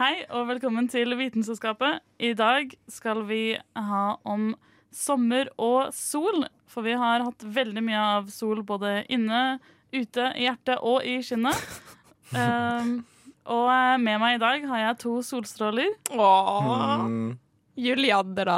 Hei 0.00 0.22
og 0.32 0.46
velkommen 0.48 0.86
til 0.88 1.12
Vitenselskapet. 1.18 2.00
I 2.24 2.32
dag 2.32 2.70
skal 2.88 3.18
vi 3.28 3.58
ha 3.76 4.04
om 4.24 4.54
sommer 4.96 5.50
og 5.60 5.90
sol. 5.92 6.46
For 6.70 6.86
vi 6.86 6.94
har 6.96 7.24
hatt 7.26 7.44
veldig 7.44 7.82
mye 7.84 8.04
av 8.16 8.30
sol 8.32 8.62
både 8.64 9.02
inne, 9.12 9.58
ute, 9.92 10.30
i 10.38 10.46
hjertet 10.46 10.80
og 10.86 11.04
i 11.04 11.18
skinnet. 11.26 11.52
Um, 12.32 12.94
og 13.58 13.68
med 14.00 14.22
meg 14.22 14.38
i 14.38 14.42
dag 14.46 14.66
har 14.72 14.82
jeg 14.86 14.98
to 15.04 15.18
solstråler. 15.26 15.92
Åh, 16.16 17.04
Mm, 17.04 17.36
Julianne, 17.80 18.44
da. 18.44 18.56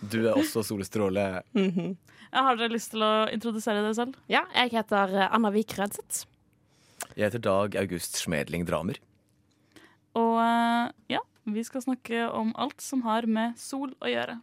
du 0.00 0.18
er 0.24 0.34
også 0.38 0.64
solstråle. 0.72 1.42
Mhm. 1.52 1.96
Jeg 2.32 2.44
har 2.48 2.56
dere 2.56 2.72
lyst 2.72 2.94
til 2.94 3.02
å 3.04 3.28
introdusere 3.28 3.82
dere 3.84 3.92
selv? 3.96 4.16
Ja, 4.32 4.46
jeg 4.56 4.72
heter 4.72 5.10
eh, 5.20 5.28
Anna 5.36 5.50
Vik 5.52 5.74
Rødseth. 5.76 6.24
Jeg 7.12 7.26
heter 7.28 7.42
Dag 7.44 7.76
August 7.76 8.16
Smedling 8.16 8.64
Dramer. 8.64 8.96
Og 10.18 10.38
eh, 10.42 10.92
ja, 11.14 11.22
vi 11.44 11.64
skal 11.66 11.84
snakke 11.84 12.26
om 12.30 12.52
alt 12.60 12.82
som 12.84 13.04
har 13.06 13.26
med 13.26 13.56
sol 13.60 13.94
å 14.02 14.10
gjøre. 14.10 14.38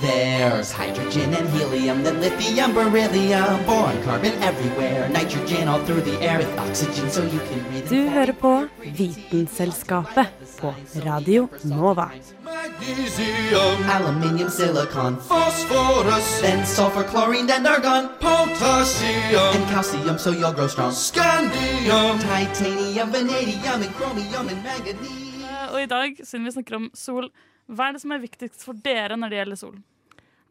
There's 0.00 0.70
hydrogen 0.72 1.34
and 1.34 1.48
helium, 1.50 2.02
then 2.04 2.20
lithium, 2.20 2.72
beryllium, 2.72 3.64
boron, 3.66 4.00
carbon 4.04 4.32
everywhere, 4.42 5.08
nitrogen 5.08 5.66
all 5.68 5.80
through 5.86 6.02
the 6.02 6.16
air 6.22 6.38
with 6.38 6.58
oxygen 6.58 7.10
so 7.10 7.22
you 7.24 7.40
can 7.48 7.60
breathe. 7.70 7.88
Du 7.88 8.08
hører 8.10 8.32
på 8.32 8.66
Vitenselskapet 8.84 10.26
på 10.60 10.74
Radio 11.06 11.48
Nova. 11.64 12.10
Magnesium, 12.44 13.90
aluminium, 13.90 14.50
silicon, 14.50 15.16
phosphorus, 15.16 16.40
then 16.40 16.66
sulfur, 16.66 17.02
chlorine, 17.02 17.46
then 17.48 17.66
argon, 17.66 18.08
potassium, 18.20 19.54
and 19.56 19.66
calcium 19.70 20.18
so 20.18 20.30
you'll 20.30 20.52
grow 20.54 20.68
strong. 20.68 20.92
Scandium, 20.92 22.18
titanium, 22.20 23.10
vanadium, 23.10 23.82
and 23.82 23.92
chromium, 23.96 24.48
and 24.48 24.62
manganese. 24.62 25.24
Eh, 25.44 25.72
Og 25.74 25.82
i 25.82 25.86
dag, 25.86 26.20
siden 26.24 26.44
vi 26.44 26.50
snakker 26.52 26.76
om 26.76 26.90
sol, 26.94 27.30
hva 27.68 27.88
er 27.88 27.96
det 27.96 28.02
som 28.02 28.12
er 28.16 28.24
viktigst 28.24 28.64
for 28.64 28.78
dere 28.84 29.16
når 29.18 29.32
det 29.32 29.40
gjelder 29.42 29.60
solen? 29.60 29.84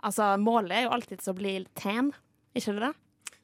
Altså, 0.05 0.29
målet 0.37 0.75
er 0.77 0.85
jo 0.85 0.93
alltid 0.93 1.25
å 1.25 1.33
bli 1.37 1.53
tan, 1.77 2.11
ikke 2.57 2.75
det? 2.77 2.93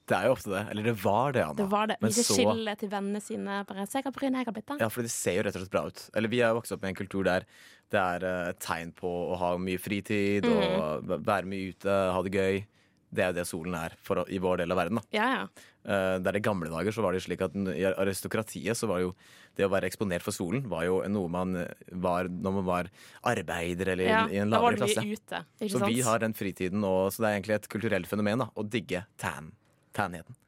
Det 0.04 0.18
er 0.18 0.28
jo 0.28 0.34
ofte 0.36 0.52
det. 0.52 0.62
Eller 0.70 0.84
det 0.90 0.94
var 1.00 1.32
det, 1.32 1.44
Anna. 1.46 1.56
Det 1.56 1.66
var 1.72 1.88
det. 1.88 1.96
Men 2.02 2.12
Ikke 2.12 2.26
så- 2.28 2.36
skille 2.36 2.78
til 2.78 2.90
vennene 2.90 3.22
sine. 3.24 3.64
Bare 3.66 3.88
se 3.88 4.02
hva 4.02 4.12
bryn 4.12 4.36
jeg 4.36 4.46
har 4.46 4.54
blitt, 4.54 4.66
da. 4.68 4.78
Ja, 4.80 4.90
for 4.90 5.02
det 5.02 5.12
ser 5.12 5.38
jo 5.38 5.44
rett 5.44 5.56
og 5.56 5.62
slett 5.64 5.72
bra 5.72 5.86
ut. 5.88 6.10
Eller 6.14 6.28
vi 6.28 6.42
er 6.42 6.52
jo 6.52 6.60
vokst 6.60 6.74
opp 6.74 6.82
med 6.82 6.90
en 6.90 7.08
kultur 7.08 7.24
der 7.24 7.46
det 7.90 8.00
er 8.02 8.24
eh, 8.26 8.50
et 8.50 8.60
tegn 8.60 8.92
på 8.92 9.08
å 9.08 9.38
ha 9.38 9.58
mye 9.58 9.80
fritid 9.80 10.46
og 10.46 11.06
være 11.24 11.46
mye 11.46 11.70
ute, 11.74 11.90
ha 12.14 12.22
det 12.22 12.34
gøy. 12.34 12.66
Det 13.14 13.24
er 13.24 13.32
jo 13.32 13.38
det 13.38 13.46
solen 13.50 13.78
er 13.78 13.96
for, 14.02 14.24
i 14.28 14.40
vår 14.42 14.64
del 14.64 14.74
av 14.74 14.80
verden. 14.82 15.00
da. 15.00 15.04
Ja, 15.16 15.30
ja. 15.36 15.70
Uh, 15.84 16.18
Der 16.24 16.38
i 16.40 16.42
gamle 16.44 16.70
dager 16.72 16.96
så 16.96 17.04
var 17.04 17.14
det 17.14 17.22
slik 17.26 17.42
at 17.44 17.56
i 17.76 17.84
aristokratiet 17.92 18.78
så 18.80 18.88
var 18.88 19.02
jo 19.04 19.14
det 19.58 19.66
å 19.68 19.72
være 19.74 19.90
eksponert 19.90 20.24
for 20.26 20.34
solen 20.34 20.64
var 20.72 20.86
jo 20.88 21.02
noe 21.12 21.30
man 21.30 21.58
eh, 21.60 21.68
var 21.92 22.26
når 22.32 22.54
man 22.56 22.66
var 22.66 22.88
arbeider 23.30 23.92
eller 23.94 24.08
ja. 24.08 24.22
i 24.32 24.40
en 24.42 24.50
Da 24.50 24.62
var 24.64 24.74
lavere 24.74 24.88
klasse. 24.88 25.04
ute, 25.06 25.42
ikke 25.60 25.74
Så 25.76 25.82
sant? 25.84 25.92
vi 25.94 26.06
har 26.08 26.24
den 26.24 26.34
fritiden, 26.34 26.88
og, 26.88 27.12
så 27.14 27.22
det 27.22 27.28
er 27.30 27.36
egentlig 27.38 27.58
et 27.60 27.68
kulturelt 27.70 28.10
fenomen 28.10 28.42
da, 28.42 28.48
å 28.56 28.66
digge 28.66 29.04
tan. 29.22 29.52
Tanheten. 29.94 30.40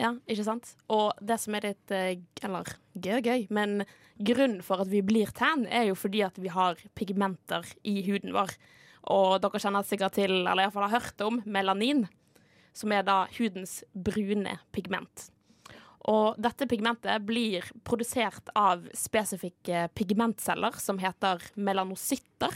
Ja, 0.00 0.14
ikke 0.26 0.46
sant? 0.48 0.72
Og 0.90 1.12
det 1.20 1.36
som 1.42 1.54
er 1.54 1.68
litt 1.68 1.92
eh, 1.94 2.18
Eller 2.42 2.72
gøy 2.96 3.20
gøy, 3.22 3.46
men 3.54 3.84
grunnen 4.18 4.64
for 4.66 4.82
at 4.82 4.90
vi 4.90 5.02
blir 5.04 5.30
tan, 5.36 5.66
er 5.68 5.90
jo 5.90 5.94
fordi 5.98 6.24
at 6.26 6.40
vi 6.40 6.50
har 6.50 6.80
pigmenter 6.98 7.68
i 7.84 8.00
huden 8.08 8.32
vår. 8.34 8.56
Og 9.08 9.40
dere 9.40 9.60
kjenner 9.62 9.86
sikkert 9.86 10.18
til, 10.18 10.42
eller 10.42 10.66
iallfall 10.66 10.88
har 10.88 11.00
hørt 11.00 11.22
om, 11.24 11.40
melanin, 11.48 12.06
som 12.76 12.92
er 12.92 13.04
da 13.06 13.24
hudens 13.38 13.80
brune 13.94 14.58
pigment. 14.74 15.30
Og 16.08 16.38
dette 16.40 16.68
pigmentet 16.68 17.24
blir 17.28 17.66
produsert 17.84 18.48
av 18.56 18.86
spesifikke 18.96 19.88
pigmentceller 19.96 20.78
som 20.80 21.00
heter 21.00 21.42
melanocytter. 21.60 22.54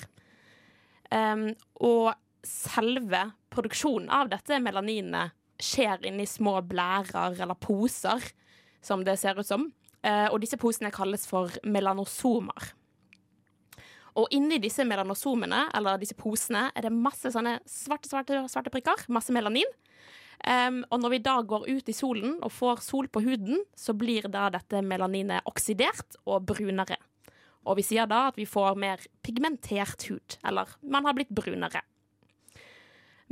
Um, 1.12 1.50
og 1.84 2.14
selve 2.44 3.26
produksjonen 3.52 4.08
av 4.12 4.30
dette 4.32 4.58
melaninet 4.64 5.36
skjer 5.60 6.06
inni 6.08 6.26
små 6.26 6.58
blærer 6.66 7.36
eller 7.36 7.58
poser, 7.60 8.24
som 8.84 9.04
det 9.04 9.18
ser 9.20 9.38
ut 9.38 9.48
som. 9.48 9.68
Uh, 10.04 10.28
og 10.32 10.40
disse 10.42 10.58
posene 10.60 10.92
kalles 10.92 11.28
for 11.28 11.52
melanosomer. 11.68 12.72
Og 14.20 14.30
inni 14.34 14.60
disse 14.62 14.84
melanosomene, 14.86 15.64
eller 15.74 15.98
disse 15.98 16.14
posene, 16.18 16.68
er 16.74 16.86
det 16.86 16.92
masse 16.94 17.32
sånne 17.34 17.56
svarte, 17.66 18.10
svarte, 18.10 18.44
svarte 18.50 18.70
prikker. 18.70 19.08
Masse 19.12 19.34
melanin. 19.34 19.70
Um, 20.44 20.82
og 20.92 21.00
når 21.00 21.14
vi 21.14 21.22
da 21.24 21.38
går 21.46 21.66
ut 21.70 21.88
i 21.88 21.94
solen 21.96 22.36
og 22.44 22.52
får 22.52 22.82
sol 22.84 23.08
på 23.08 23.22
huden, 23.24 23.62
så 23.78 23.94
blir 23.96 24.26
da 24.30 24.50
dette 24.52 24.82
melaninet 24.84 25.46
oksidert 25.48 26.18
og 26.28 26.44
brunere. 26.50 26.98
Og 27.64 27.78
vi 27.78 27.86
sier 27.86 28.06
da 28.10 28.26
at 28.28 28.38
vi 28.38 28.46
får 28.48 28.76
mer 28.78 29.02
pigmentert 29.24 30.04
hud, 30.10 30.38
eller 30.44 30.68
man 30.82 31.06
har 31.08 31.16
blitt 31.16 31.32
brunere. 31.32 31.80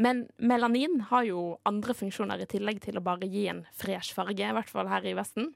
Men 0.00 0.25
melanin 0.41 1.03
har 1.10 1.26
jo 1.28 1.42
andre 1.69 1.94
funksjoner 1.94 2.41
i 2.41 2.48
tillegg 2.48 2.81
til 2.82 2.97
å 2.97 3.04
bare 3.04 3.28
gi 3.28 3.44
en 3.53 3.66
fresh 3.76 4.16
farge, 4.16 4.41
i 4.41 4.56
hvert 4.56 4.72
fall 4.72 4.88
her 4.88 5.04
i 5.04 5.15
Vesten. 5.19 5.53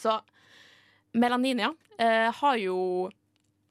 Så 0.00 0.16
melanin, 1.12 1.60
ja, 1.66 1.74
eh, 2.00 2.30
har 2.32 2.56
jo 2.56 3.10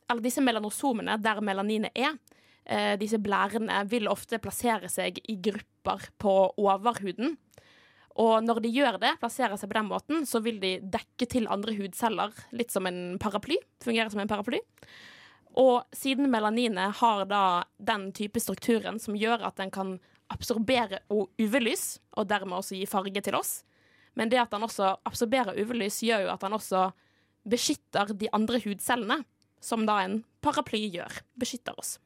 Eller 0.09 0.25
disse 0.25 0.43
melanosomene 0.43 1.17
der 1.21 1.41
melaninet 1.45 1.93
er, 1.95 2.17
eh, 2.65 2.95
disse 2.97 3.19
blærene 3.21 3.83
vil 3.89 4.09
ofte 4.09 4.39
plassere 4.41 4.89
seg 4.89 5.21
i 5.29 5.37
grupper 5.37 6.09
på 6.17 6.35
overhuden. 6.57 7.37
Og 8.19 8.43
når 8.43 8.59
de 8.63 8.73
gjør 8.73 8.97
det, 8.99 9.13
plasserer 9.21 9.55
seg 9.55 9.69
på 9.69 9.77
den 9.77 9.87
måten, 9.87 10.25
så 10.27 10.41
vil 10.43 10.59
de 10.59 10.79
dekke 10.81 11.27
til 11.29 11.47
andre 11.47 11.75
hudceller, 11.77 12.33
litt 12.51 12.73
som 12.73 12.87
en 12.89 13.17
paraply. 13.21 13.55
Fungerer 13.85 14.11
som 14.11 14.19
en 14.19 14.27
paraply. 14.27 14.59
Og 15.59 15.85
siden 15.95 16.29
melaninet 16.31 16.99
har 16.99 17.23
da 17.29 17.63
den 17.77 18.11
type 18.11 18.41
strukturen 18.41 18.99
som 18.99 19.15
gjør 19.17 19.45
at 19.47 19.57
den 19.61 19.71
kan 19.71 19.97
absorbere 20.29 21.01
UV-lys, 21.09 21.99
og 22.17 22.27
dermed 22.29 22.59
også 22.59 22.77
gi 22.77 22.85
farge 22.89 23.23
til 23.25 23.37
oss, 23.39 23.63
men 24.19 24.29
det 24.29 24.41
at 24.41 24.51
den 24.53 24.65
også 24.65 24.97
absorberer 25.07 25.57
UV-lys, 25.57 26.01
gjør 26.05 26.27
jo 26.27 26.33
at 26.33 26.43
den 26.43 26.53
også 26.57 26.89
beskytter 27.49 28.13
de 28.19 28.29
andre 28.35 28.59
hudcellene, 28.61 29.23
som 29.63 29.85
da 29.87 29.99
en 30.03 30.21
paraply 30.43 30.85
gjør. 30.87 31.21
Beskytter 31.39 31.77
oss. 31.79 31.97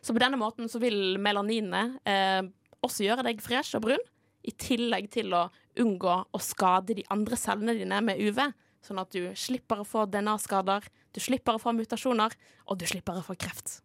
Så 0.00 0.14
på 0.16 0.22
denne 0.22 0.38
måten 0.40 0.70
så 0.70 0.80
vil 0.80 1.18
melaninene 1.20 2.00
eh, 2.08 2.42
også 2.80 3.04
gjøre 3.04 3.26
deg 3.26 3.42
fresh 3.44 3.76
og 3.76 3.84
brun, 3.84 4.08
i 4.40 4.54
tillegg 4.56 5.10
til 5.12 5.34
å 5.36 5.48
unngå 5.80 6.14
å 6.32 6.40
skade 6.40 6.96
de 6.96 7.04
andre 7.12 7.36
cellene 7.36 7.76
dine 7.76 8.00
med 8.04 8.20
UV, 8.20 8.40
sånn 8.80 9.02
at 9.02 9.12
du 9.12 9.28
slipper 9.36 9.82
å 9.82 9.86
få 9.86 10.06
DNA-skader, 10.08 10.86
du 11.12 11.20
slipper 11.20 11.58
å 11.58 11.60
få 11.60 11.74
mutasjoner, 11.76 12.32
og 12.64 12.80
du 12.80 12.86
slipper 12.88 13.20
å 13.20 13.24
få 13.26 13.36
kreft. 13.36 13.80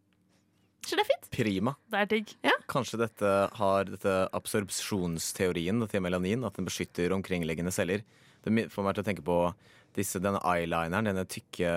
Er 0.86 0.88
ikke 0.88 1.00
det 1.00 1.06
fint? 1.08 1.28
Prima. 1.34 1.74
Det 1.90 2.00
er 2.00 2.08
digg. 2.08 2.32
Kanskje 2.70 3.00
dette 3.02 3.30
har 3.58 3.88
dette 3.90 4.14
absorpsjonsteorien 4.36 5.82
til 5.90 6.04
melanin, 6.04 6.46
at 6.46 6.56
den 6.56 6.68
beskytter 6.68 7.12
omkringliggende 7.16 7.74
celler. 7.74 8.04
Det 8.46 8.68
får 8.70 8.86
meg 8.86 8.94
til 8.94 9.02
å 9.02 9.08
tenke 9.08 9.24
på 9.26 9.40
disse, 9.96 10.20
denne 10.22 10.40
eyelineren, 10.44 11.08
denne 11.10 11.24
tykke 11.28 11.70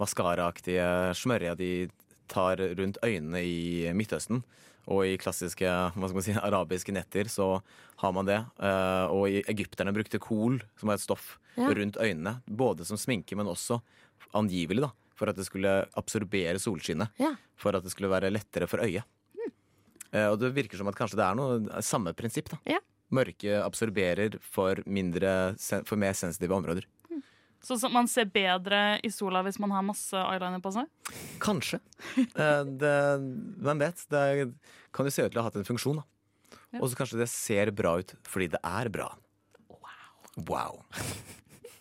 maskaraaktige 0.00 0.86
smørja 1.16 1.54
de 1.58 1.70
tar 2.30 2.60
rundt 2.78 2.98
øynene 3.06 3.40
i 3.46 3.92
Midtøsten. 3.96 4.42
Og 4.86 5.02
i 5.08 5.16
klassiske 5.18 5.66
hva 5.66 5.90
skal 6.08 6.14
man 6.18 6.22
si, 6.26 6.34
arabiske 6.48 6.94
netter 6.94 7.30
så 7.32 7.48
har 8.02 8.12
man 8.14 8.28
det. 8.28 8.38
Eh, 8.62 9.06
og 9.10 9.26
i 9.32 9.40
egypterne 9.50 9.94
brukte 9.96 10.20
kol, 10.22 10.60
som 10.78 10.92
er 10.92 10.98
et 11.00 11.04
stoff, 11.06 11.36
Ja. 11.56 11.70
rundt 11.72 11.96
øynene. 11.96 12.34
Både 12.46 12.84
som 12.84 12.98
sminke, 13.00 13.32
men 13.34 13.48
også 13.48 13.78
angivelig 14.36 14.82
da, 14.84 14.90
for 15.16 15.30
at 15.32 15.38
det 15.38 15.46
skulle 15.48 15.70
absorbere 15.96 16.58
solskinnet. 16.60 17.08
Ja. 17.18 17.30
For 17.56 17.72
at 17.74 17.82
det 17.86 17.94
skulle 17.94 18.10
være 18.12 18.28
lettere 18.30 18.68
for 18.68 18.82
øyet. 18.84 19.06
Mm. 19.36 19.52
og 20.30 20.36
det 20.40 20.52
virker 20.54 20.76
som 20.78 20.88
at 20.88 20.94
kanskje 20.96 21.16
det 21.18 21.24
er 21.24 21.34
noe 21.38 21.80
samme 21.82 22.12
prinsipp. 22.16 22.50
da. 22.52 22.58
Ja. 22.68 22.78
Mørke 23.10 23.56
absorberer 23.62 24.36
for, 24.42 24.76
mindre, 24.86 25.54
for 25.86 25.96
mer 25.96 26.12
sensitive 26.12 26.52
områder. 26.54 26.84
Så, 27.66 27.78
så 27.82 27.88
man 27.90 28.06
ser 28.06 28.28
bedre 28.30 29.00
i 29.02 29.10
sola 29.10 29.40
hvis 29.42 29.56
man 29.58 29.72
har 29.74 29.82
masse 29.82 30.14
eyeliner 30.14 30.60
på 30.62 30.70
seg? 30.76 31.14
Kanskje. 31.42 31.80
Eh, 32.16 32.62
det, 32.78 32.98
vet? 33.80 34.04
Det 34.12 34.22
kan 34.94 35.08
jo 35.08 35.12
se 35.14 35.24
ut 35.26 35.32
til 35.34 35.40
å 35.40 35.42
ha 35.42 35.48
hatt 35.48 35.58
en 35.58 35.66
funksjon. 35.66 35.98
da. 35.98 36.04
Ja. 36.76 36.82
Og 36.82 36.92
så 36.92 37.00
kanskje 37.00 37.18
det 37.24 37.28
ser 37.32 37.72
bra 37.74 37.96
ut 37.98 38.14
fordi 38.28 38.52
det 38.54 38.60
er 38.62 38.90
bra. 38.92 39.08
Wow. 40.46 40.84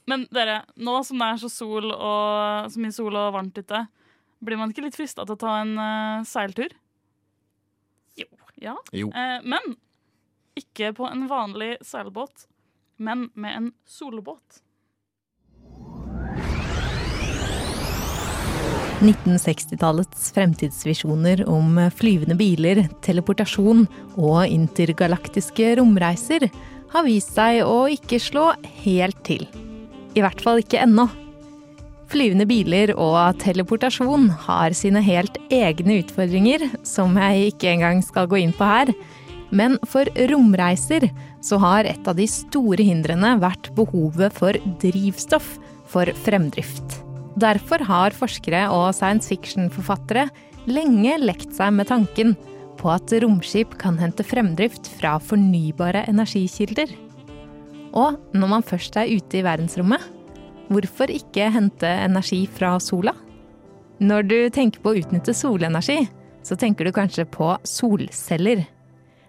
Men 0.10 0.26
dere, 0.34 0.64
nå 0.78 0.96
som 1.06 1.22
det 1.22 1.30
er 1.34 1.44
så, 1.44 1.52
sol 1.52 1.92
og, 1.92 2.72
så 2.72 2.82
mye 2.82 2.96
sol 2.96 3.14
og 3.20 3.34
varmt 3.36 3.58
ute, 3.62 3.86
blir 4.46 4.58
man 4.58 4.74
ikke 4.74 4.88
litt 4.88 4.98
frista 4.98 5.26
til 5.26 5.36
å 5.36 5.42
ta 5.42 5.56
en 5.62 5.74
uh, 5.78 6.26
seiltur? 6.28 6.74
Jo. 8.18 8.30
Ja. 8.62 8.78
Jo. 8.96 9.10
Eh, 9.12 9.38
men 9.44 9.76
ikke 10.58 10.94
på 10.96 11.10
en 11.10 11.26
vanlig 11.30 11.76
seilbåt, 11.86 12.48
men 12.98 13.30
med 13.34 13.58
en 13.60 13.74
solbåt. 13.86 14.64
1960-tallets 19.04 20.30
fremtidsvisjoner 20.36 21.44
om 21.50 21.78
flyvende 21.96 22.38
biler, 22.40 22.86
teleportasjon 23.04 23.84
og 24.16 24.46
intergalaktiske 24.48 25.74
romreiser 25.80 26.48
har 26.94 27.06
vist 27.08 27.36
seg 27.36 27.64
å 27.68 27.86
ikke 27.92 28.22
slå 28.24 28.52
helt 28.86 29.20
til. 29.28 29.46
I 30.16 30.24
hvert 30.24 30.42
fall 30.42 30.64
ikke 30.64 30.80
ennå. 30.86 31.10
Flyvende 32.12 32.48
biler 32.48 32.94
og 32.96 33.40
teleportasjon 33.42 34.30
har 34.46 34.76
sine 34.78 35.02
helt 35.04 35.40
egne 35.52 36.00
utfordringer, 36.04 36.68
som 36.88 37.18
jeg 37.20 37.52
ikke 37.52 37.74
engang 37.74 38.04
skal 38.06 38.30
gå 38.32 38.40
inn 38.46 38.56
på 38.56 38.70
her. 38.70 38.94
Men 39.56 39.80
for 39.90 40.08
romreiser 40.32 41.10
så 41.44 41.60
har 41.62 41.90
et 41.90 42.08
av 42.08 42.16
de 42.18 42.28
store 42.30 42.86
hindrene 42.86 43.36
vært 43.44 43.74
behovet 43.76 44.38
for 44.38 44.56
drivstoff 44.82 45.58
for 45.92 46.10
fremdrift. 46.24 47.05
Derfor 47.36 47.84
har 47.84 48.16
forskere 48.16 48.68
og 48.72 48.94
science 48.96 49.28
fiction-forfattere 49.28 50.30
lenge 50.72 51.18
lekt 51.20 51.52
seg 51.56 51.74
med 51.76 51.90
tanken 51.92 52.36
på 52.80 52.92
at 52.94 53.12
romskip 53.24 53.76
kan 53.82 53.98
hente 54.00 54.24
fremdrift 54.24 54.88
fra 54.98 55.18
fornybare 55.20 56.06
energikilder. 56.12 56.94
Og 57.96 58.20
når 58.36 58.52
man 58.52 58.66
først 58.68 58.96
er 59.00 59.12
ute 59.12 59.40
i 59.40 59.44
verdensrommet, 59.46 60.00
hvorfor 60.72 61.12
ikke 61.12 61.52
hente 61.52 61.88
energi 61.88 62.46
fra 62.52 62.76
sola? 62.84 63.14
Når 64.00 64.28
du 64.28 64.38
tenker 64.52 64.84
på 64.84 64.92
å 64.92 65.00
utnytte 65.00 65.36
solenergi, 65.36 66.02
så 66.44 66.58
tenker 66.60 66.88
du 66.88 66.96
kanskje 66.96 67.28
på 67.32 67.54
solceller. 67.68 68.66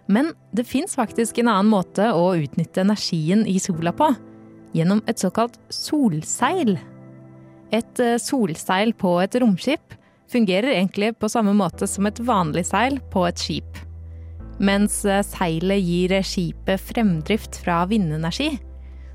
Men 0.07 0.31
det 0.55 0.67
fins 0.67 0.95
faktisk 0.95 1.39
en 1.39 1.51
annen 1.51 1.71
måte 1.71 2.11
å 2.15 2.35
utnytte 2.39 2.83
energien 2.83 3.43
i 3.47 3.57
sola 3.63 3.91
på. 3.95 4.13
Gjennom 4.75 5.01
et 5.07 5.19
såkalt 5.19 5.57
solseil. 5.73 6.77
Et 7.75 7.99
eh, 8.03 8.17
solseil 8.21 8.93
på 8.95 9.17
et 9.23 9.35
romskip 9.41 9.95
fungerer 10.31 10.73
egentlig 10.75 11.13
på 11.19 11.29
samme 11.31 11.53
måte 11.55 11.87
som 11.87 12.07
et 12.07 12.19
vanlig 12.23 12.65
seil 12.69 12.99
på 13.11 13.25
et 13.27 13.41
skip. 13.41 13.81
Mens 14.59 15.03
eh, 15.05 15.23
seilet 15.25 15.83
gir 15.83 16.15
skipet 16.25 16.81
fremdrift 16.81 17.59
fra 17.63 17.83
vindenergi, 17.89 18.55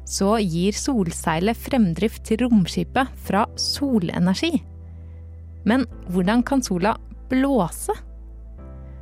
så 0.08 0.36
gir 0.42 0.76
solseilet 0.76 1.58
fremdrift 1.58 2.24
til 2.28 2.44
romskipet 2.44 3.10
fra 3.26 3.46
solenergi. 3.58 4.58
Men 5.64 5.86
hvordan 6.10 6.42
kan 6.46 6.62
sola 6.62 6.96
blåse? 7.30 7.94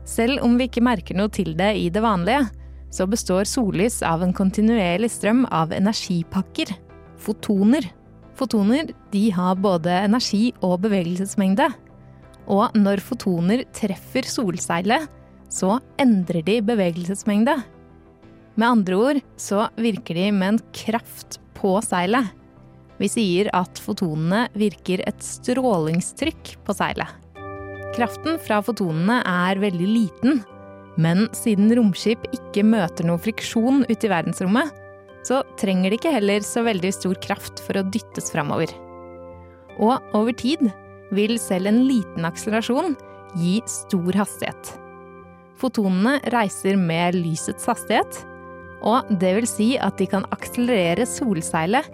Selv 0.05 0.43
om 0.45 0.57
vi 0.59 0.67
ikke 0.69 0.85
merker 0.85 1.17
noe 1.17 1.31
til 1.33 1.55
det 1.59 1.73
i 1.79 1.89
det 1.93 2.03
vanlige, 2.05 2.45
så 2.91 3.07
består 3.07 3.47
sollys 3.47 4.01
av 4.03 4.25
en 4.25 4.35
kontinuerlig 4.35 5.13
strøm 5.15 5.45
av 5.55 5.73
energipakker, 5.73 6.73
fotoner. 7.21 7.87
Fotoner 8.41 8.89
de 9.13 9.27
har 9.37 9.59
både 9.61 9.93
energi 10.07 10.47
og 10.65 10.79
bevegelsesmengde. 10.87 11.67
Og 12.49 12.73
når 12.79 13.03
fotoner 13.05 13.67
treffer 13.77 14.25
solseilet, 14.25 15.05
så 15.53 15.77
endrer 16.01 16.41
de 16.47 16.57
bevegelsesmengde. 16.65 17.59
Med 18.57 18.67
andre 18.67 18.97
ord 18.97 19.21
så 19.41 19.67
virker 19.77 20.17
de 20.17 20.31
med 20.33 20.55
en 20.55 20.63
kraft 20.73 21.37
på 21.59 21.77
seilet. 21.85 22.33
Vi 23.01 23.09
sier 23.13 23.49
at 23.57 23.81
fotonene 23.81 24.47
virker 24.57 25.03
et 25.09 25.21
strålingstrykk 25.25 26.57
på 26.65 26.77
seilet. 26.77 27.13
Kraften 27.97 28.39
fra 28.41 28.61
fotonene 28.65 29.21
er 29.27 29.61
veldig 29.61 29.89
liten, 29.89 30.43
men 31.01 31.27
siden 31.37 31.73
romskip 31.77 32.25
ikke 32.33 32.65
møter 32.67 33.09
noe 33.09 33.21
friksjon 33.21 33.85
ute 33.89 34.07
i 34.07 34.13
verdensrommet, 34.13 34.71
så 35.27 35.43
trenger 35.61 35.93
de 35.93 35.99
ikke 36.01 36.13
heller 36.15 36.45
så 36.45 36.65
veldig 36.67 36.93
stor 36.97 37.19
kraft 37.25 37.61
for 37.65 37.79
å 37.79 37.87
dyttes 37.93 38.31
framover. 38.33 38.73
Og 39.81 40.01
over 40.17 40.35
tid 40.37 40.63
vil 41.15 41.37
selv 41.41 41.71
en 41.71 41.83
liten 41.89 42.27
akselerasjon 42.29 42.97
gi 43.39 43.59
stor 43.71 44.17
hastighet. 44.23 44.75
Fotonene 45.61 46.19
reiser 46.33 46.79
med 46.81 47.19
lysets 47.19 47.69
hastighet, 47.69 48.23
og 48.81 49.09
det 49.21 49.35
vil 49.37 49.49
si 49.49 49.71
at 49.77 49.99
de 50.01 50.09
kan 50.09 50.25
akselerere 50.33 51.05
solseilet 51.09 51.89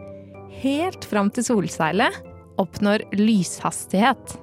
helt 0.62 1.04
fram 1.04 1.32
til 1.34 1.46
solseilet 1.48 2.22
oppnår 2.62 3.04
lyshastighet. 3.18 4.36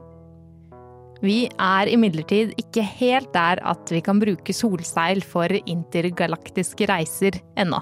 Vi 1.24 1.46
er 1.48 1.88
imidlertid 1.88 2.52
ikke 2.60 2.84
helt 2.84 3.32
der 3.36 3.62
at 3.64 3.92
vi 3.94 4.02
kan 4.04 4.20
bruke 4.20 4.56
solseil 4.56 5.24
for 5.24 5.48
intergalaktiske 5.64 6.90
reiser 6.92 7.40
ennå. 7.56 7.80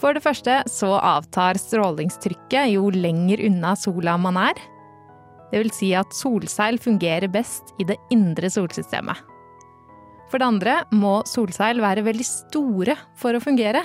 For 0.00 0.16
det 0.16 0.24
første 0.24 0.62
så 0.70 0.94
avtar 0.96 1.60
strålingstrykket 1.60 2.72
jo 2.72 2.88
lenger 2.94 3.42
unna 3.50 3.74
sola 3.76 4.16
man 4.20 4.38
er. 4.40 4.60
Det 5.50 5.60
vil 5.60 5.72
si 5.74 5.90
at 5.98 6.14
solseil 6.14 6.78
fungerer 6.80 7.28
best 7.32 7.74
i 7.82 7.86
det 7.88 7.98
indre 8.14 8.48
solsystemet. 8.52 9.18
For 10.30 10.38
det 10.38 10.46
andre 10.46 10.76
må 10.94 11.20
solseil 11.26 11.82
være 11.82 12.06
veldig 12.06 12.26
store 12.26 12.94
for 13.18 13.34
å 13.34 13.42
fungere. 13.42 13.82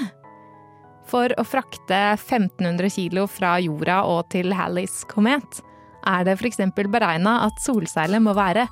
For 1.09 1.33
å 1.37 1.45
frakte 1.45 1.97
1500 2.15 2.93
kilo 2.93 3.25
fra 3.29 3.57
jorda 3.61 4.03
og 4.09 4.29
til 4.33 4.53
Halleys 4.55 5.03
komet 5.09 5.61
er 6.05 6.25
det 6.25 6.37
f.eks. 6.37 6.61
beregna 6.75 7.39
at 7.47 7.61
solseilet 7.65 8.21
må 8.21 8.33
være 8.37 8.67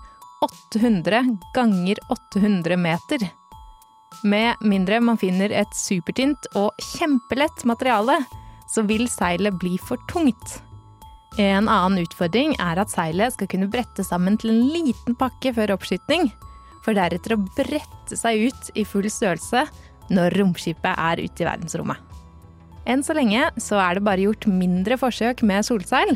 800 0.45 1.23
ganger 1.55 2.01
800 2.13 2.77
meter. 2.77 3.25
Med 4.23 4.61
mindre 4.63 5.01
man 5.03 5.19
finner 5.19 5.51
et 5.51 5.73
supertynt 5.75 6.47
og 6.55 6.71
kjempelett 6.93 7.65
materiale, 7.67 8.21
så 8.71 8.85
vil 8.87 9.09
seilet 9.11 9.57
bli 9.59 9.75
for 9.83 9.99
tungt. 10.11 10.61
En 11.41 11.67
annen 11.67 12.03
utfordring 12.05 12.53
er 12.61 12.79
at 12.79 12.91
seilet 12.93 13.35
skal 13.35 13.49
kunne 13.51 13.67
brette 13.73 14.05
sammen 14.05 14.37
til 14.39 14.53
en 14.53 14.67
liten 14.71 15.17
pakke 15.19 15.51
før 15.55 15.73
oppskyting, 15.75 16.29
for 16.85 16.95
deretter 16.95 17.35
å 17.35 17.41
brette 17.57 18.17
seg 18.19 18.47
ut 18.47 18.69
i 18.79 18.85
full 18.87 19.09
størrelse 19.11 19.65
når 20.13 20.37
romskipet 20.39 20.93
er 20.93 21.21
ute 21.23 21.43
i 21.43 21.47
verdensrommet. 21.47 21.97
Enn 22.87 23.03
så 23.03 23.15
lenge 23.15 23.47
så 23.63 23.79
er 23.79 23.97
det 23.97 24.05
bare 24.07 24.23
gjort 24.25 24.47
mindre 24.47 24.97
forsøk 24.99 25.43
med 25.47 25.65
solseil, 25.67 26.15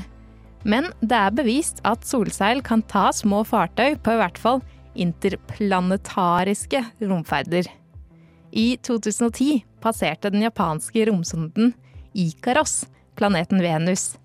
men 0.68 0.90
det 1.00 1.16
er 1.16 1.36
bevist 1.36 1.80
at 1.88 2.08
solseil 2.08 2.64
kan 2.66 2.84
ta 2.92 3.10
små 3.16 3.44
fartøy 3.48 3.96
på 4.04 4.16
i 4.16 4.22
hvert 4.22 4.40
fall 4.42 4.64
interplanetariske 4.98 6.84
romferder. 7.08 7.68
I 8.52 8.78
2010 8.78 9.66
passerte 9.82 10.30
den 10.30 10.42
japanske 10.42 11.06
romsonden 11.06 11.74
Ikaros 12.14 12.86
planeten 13.16 13.62
Venus. 13.62 14.16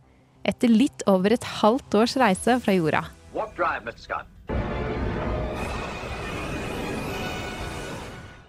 Etter 0.44 0.70
litt 0.70 1.02
over 1.10 1.34
et 1.34 1.44
halvt 1.62 1.94
års 1.98 2.14
reise 2.18 2.58
fra 2.62 2.74
jorda. 2.74 3.02
Drive. 3.56 3.94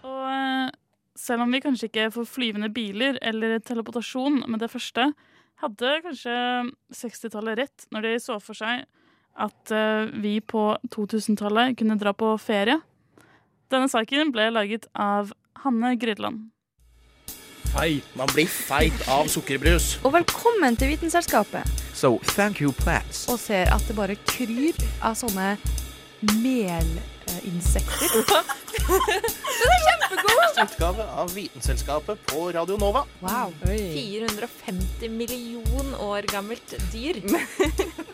Og 0.03 0.23
eh, 0.29 0.69
selv 1.17 1.45
om 1.45 1.53
vi 1.53 1.61
kanskje 1.63 1.89
ikke 1.89 2.09
får 2.17 2.29
flyvende 2.29 2.69
biler 2.73 3.17
eller 3.21 3.59
teleportasjon 3.59 4.43
med 4.45 4.61
det 4.61 4.71
første, 4.73 5.09
hadde 5.63 5.93
kanskje 6.05 6.39
60-tallet 6.93 7.61
rett 7.63 7.87
når 7.93 8.07
de 8.07 8.17
så 8.21 8.39
for 8.43 8.57
seg 8.57 8.85
at 9.33 9.73
eh, 9.73 10.09
vi 10.21 10.37
på 10.41 10.73
2000-tallet 10.93 11.77
kunne 11.79 11.97
dra 11.97 12.13
på 12.13 12.35
ferie. 12.41 12.77
Denne 13.73 13.89
saken 13.89 14.29
ble 14.33 14.51
laget 14.53 14.85
av 14.93 15.33
Hanne 15.53 15.95
Grydland. 15.95 16.49
Feit. 17.73 18.03
Man 18.15 18.27
blir 18.33 18.47
feit 18.47 19.07
av 19.09 19.27
sukkerbrus. 19.31 19.97
Og 20.05 20.13
velkommen 20.13 20.75
til 20.77 20.87
Vitenselskapet. 20.93 21.65
So, 21.93 22.19
thank 22.35 22.61
you, 22.61 22.71
plants. 22.83 23.25
Og 23.33 23.39
ser 23.41 23.71
at 23.73 23.81
det 23.87 23.95
bare 23.97 24.15
kryr 24.29 24.77
av 25.01 25.15
sånne 25.17 25.55
melinsekter. 26.43 28.09
Den 28.83 29.73
er 29.73 29.81
kjempegod! 29.87 30.61
Utgave 30.63 31.03
av 31.17 31.33
Vitenselskapet 31.33 32.25
på 32.29 32.51
Radio 32.53 32.77
Nova. 32.77 33.05
Wow. 33.23 33.53
450 33.65 35.09
million 35.09 35.95
år 35.97 36.29
gammelt 36.29 36.77
dyr. 36.93 37.23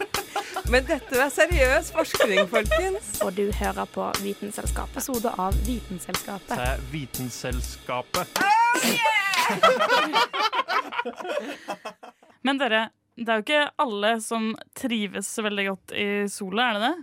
Men 0.69 0.85
dette 0.85 1.17
er 1.17 1.31
seriøs 1.33 1.87
forskning, 1.95 2.43
folkens. 2.51 3.07
Og 3.25 3.31
du 3.33 3.47
hører 3.57 3.87
på 3.89 4.03
Vitenselskapet. 4.21 4.99
Episode 4.99 5.31
av 5.41 5.55
Vitenselskapet. 5.65 6.53
Det 6.53 6.61
er 6.61 6.77
Vitenselskapet. 6.91 8.27
Men 12.45 12.61
dere, 12.61 12.93
det 13.17 13.33
er 13.33 13.41
jo 13.41 13.45
ikke 13.47 13.65
alle 13.81 14.21
som 14.21 14.53
trives 14.77 15.25
veldig 15.41 15.65
godt 15.71 15.89
i 15.97 16.29
sola, 16.29 16.69
er 16.69 16.77
det 16.77 16.85
det? 16.85 16.93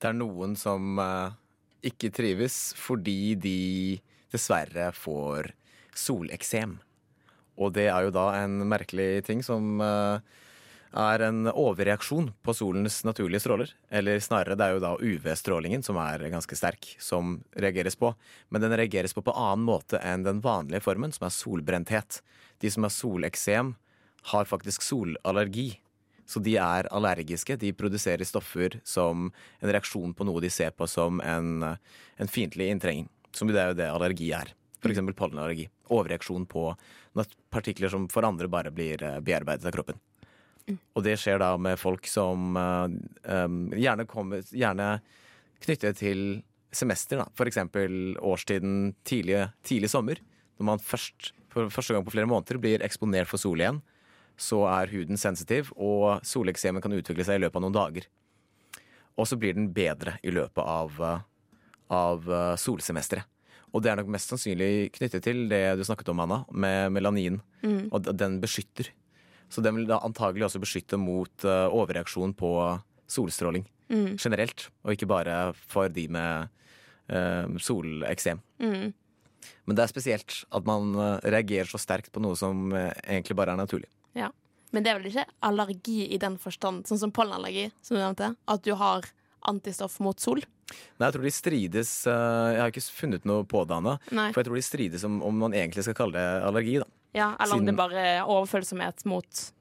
Det 0.00 0.08
er 0.08 0.16
noen 0.16 0.56
som 0.56 0.96
uh, 0.96 1.36
ikke 1.84 2.08
trives 2.16 2.72
fordi 2.80 3.36
de 3.36 4.00
dessverre 4.32 4.96
får 4.96 5.52
soleksem. 5.92 6.80
Og 7.60 7.76
det 7.76 7.92
er 7.92 8.08
jo 8.08 8.16
da 8.16 8.32
en 8.40 8.64
merkelig 8.64 9.28
ting 9.28 9.44
som 9.44 9.76
eh, 9.84 10.24
er 10.92 11.24
en 11.26 11.46
overreaksjon 11.48 12.30
på 12.44 12.54
solens 12.54 13.00
naturlige 13.06 13.42
stråler. 13.44 13.70
Eller 13.90 14.20
snarere, 14.20 14.56
det 14.58 14.66
er 14.66 14.76
jo 14.76 14.82
da 14.82 14.92
UV-strålingen 15.00 15.84
som 15.84 15.98
er 16.02 16.24
ganske 16.32 16.56
sterk, 16.58 16.90
som 17.00 17.38
reageres 17.56 17.96
på. 17.98 18.12
Men 18.52 18.64
den 18.64 18.76
reageres 18.76 19.16
på 19.16 19.24
på 19.24 19.34
annen 19.36 19.64
måte 19.66 20.00
enn 20.04 20.26
den 20.26 20.42
vanlige 20.44 20.84
formen, 20.84 21.14
som 21.14 21.26
er 21.28 21.34
solbrenthet. 21.36 22.20
De 22.60 22.70
som 22.70 22.84
har 22.86 22.94
soleksem, 22.94 23.74
har 24.32 24.46
faktisk 24.46 24.84
solallergi. 24.86 25.80
Så 26.26 26.40
de 26.40 26.54
er 26.60 26.88
allergiske. 26.94 27.56
De 27.58 27.72
produserer 27.74 28.24
stoffer 28.24 28.78
som 28.86 29.30
en 29.60 29.72
reaksjon 29.72 30.14
på 30.14 30.26
noe 30.28 30.40
de 30.44 30.50
ser 30.52 30.70
på 30.76 30.86
som 30.86 31.20
en, 31.20 31.64
en 31.64 32.30
fiendtlig 32.30 32.70
inntrenging. 32.70 33.08
Som 33.32 33.50
det 33.50 33.60
er 33.60 33.72
jo 33.72 33.80
det 33.80 33.90
allergi 33.90 34.30
er. 34.36 34.54
F.eks. 34.82 35.02
pollenallergi. 35.16 35.66
Overreaksjon 35.92 36.46
på 36.46 36.70
partikler 37.50 37.92
som 37.92 38.08
for 38.12 38.26
andre 38.26 38.48
bare 38.50 38.72
blir 38.74 39.02
eh, 39.02 39.20
bearbeidet 39.20 39.66
av 39.68 39.74
kroppen. 39.74 39.98
Og 40.68 41.04
det 41.04 41.16
skjer 41.20 41.40
da 41.42 41.54
med 41.60 41.80
folk 41.80 42.06
som 42.10 42.56
um, 42.56 43.56
gjerne, 43.74 44.06
kommer, 44.10 44.44
gjerne 44.50 44.88
knyttet 45.62 45.98
til 46.00 46.42
semester. 46.72 47.22
Da. 47.22 47.46
Eksempel 47.46 48.16
årstiden 48.22 48.94
tidlig, 49.08 49.46
tidlig 49.66 49.90
sommer. 49.92 50.20
Når 50.58 50.68
man 50.72 50.82
først, 50.82 51.32
for 51.52 51.72
første 51.72 51.96
gang 51.96 52.06
på 52.06 52.14
flere 52.14 52.30
måneder 52.30 52.60
blir 52.62 52.84
eksponert 52.84 53.30
for 53.30 53.40
sol 53.40 53.60
igjen, 53.60 53.82
så 54.40 54.62
er 54.70 54.90
huden 54.90 55.20
sensitiv, 55.20 55.70
og 55.76 56.22
soleksemen 56.26 56.82
kan 56.82 56.94
utvikle 56.96 57.26
seg 57.26 57.38
i 57.38 57.44
løpet 57.44 57.58
av 57.58 57.64
noen 57.66 57.76
dager. 57.76 58.08
Og 59.20 59.28
så 59.28 59.36
blir 59.38 59.54
den 59.56 59.68
bedre 59.76 60.16
i 60.24 60.32
løpet 60.32 60.62
av, 60.62 60.96
eh, 61.04 61.20
av 61.92 62.32
eh, 62.32 62.54
solsemesteret. 62.58 63.28
Og 63.72 63.80
det 63.80 63.88
er 63.88 64.00
nok 64.00 64.10
mest 64.12 64.28
sannsynlig 64.28 64.90
knyttet 64.92 65.24
til 65.24 65.46
det 65.48 65.62
du 65.78 65.84
snakket 65.86 66.10
om, 66.12 66.20
Anna, 66.20 66.42
med 66.52 66.92
melanin. 66.92 67.38
Mm. 67.62 67.86
Og 67.88 68.10
den 68.20 68.36
beskytter. 68.42 68.90
Så 69.52 69.60
den 69.64 69.76
vil 69.76 69.88
da 69.90 70.00
antagelig 70.00 70.46
også 70.48 70.62
beskytte 70.62 70.96
mot 71.00 71.44
eh, 71.44 71.68
overreaksjon 71.68 72.32
på 72.38 72.54
solstråling 73.12 73.68
Mm. 73.92 74.16
generelt, 74.16 74.70
og 74.86 74.94
ikke 74.94 75.04
bare 75.04 75.52
for 75.68 75.90
de 75.92 76.06
med 76.08 76.48
uh, 77.12 77.44
soleksem. 77.60 78.38
Mm. 78.62 78.94
Men 79.66 79.76
det 79.76 79.84
er 79.84 79.90
spesielt 79.90 80.36
at 80.48 80.64
man 80.64 80.94
eh, 80.96 81.18
reagerer 81.34 81.68
så 81.68 81.76
sterkt 81.82 82.08
på 82.14 82.22
noe 82.22 82.38
som 82.38 82.70
egentlig 82.72 83.36
bare 83.36 83.52
er 83.52 83.60
naturlig. 83.60 83.90
Ja. 84.16 84.30
Men 84.72 84.86
det 84.86 84.92
er 84.92 85.00
vel 85.00 85.10
ikke 85.10 85.26
allergi 85.44 86.06
i 86.14 86.20
den 86.22 86.38
forstand, 86.40 86.86
sånn 86.88 87.02
som 87.02 87.12
pollenallergi, 87.12 87.66
som 87.84 87.98
du 87.98 88.00
nevnte? 88.00 88.30
At 88.48 88.64
du 88.64 88.72
har 88.80 89.10
antistoff 89.50 89.98
mot 90.00 90.16
sol? 90.22 90.40
Nei, 90.70 91.04
jeg 91.10 91.16
tror 91.18 91.26
de 91.26 91.34
strides 91.36 91.90
Jeg 92.06 92.60
har 92.62 92.70
ikke 92.72 92.86
funnet 92.96 93.26
noe 93.28 93.44
på 93.44 93.66
det, 93.68 93.76
Anna. 93.76 93.98
For 94.08 94.40
jeg 94.40 94.48
tror 94.48 94.56
de 94.56 94.64
strides 94.64 95.04
om, 95.04 95.20
om 95.26 95.42
man 95.44 95.52
egentlig 95.58 95.84
skal 95.84 95.98
kalle 95.98 96.16
det 96.16 96.46
allergi. 96.48 96.78
da 96.80 96.88
Ja, 97.14 97.34
eller 97.40 97.54
om 97.54 97.60
Siden- 97.60 97.66
det 97.66 97.76
bare 97.76 97.98
er 98.16 98.22
overfølsomhet 98.24 99.04
mot 99.06 99.52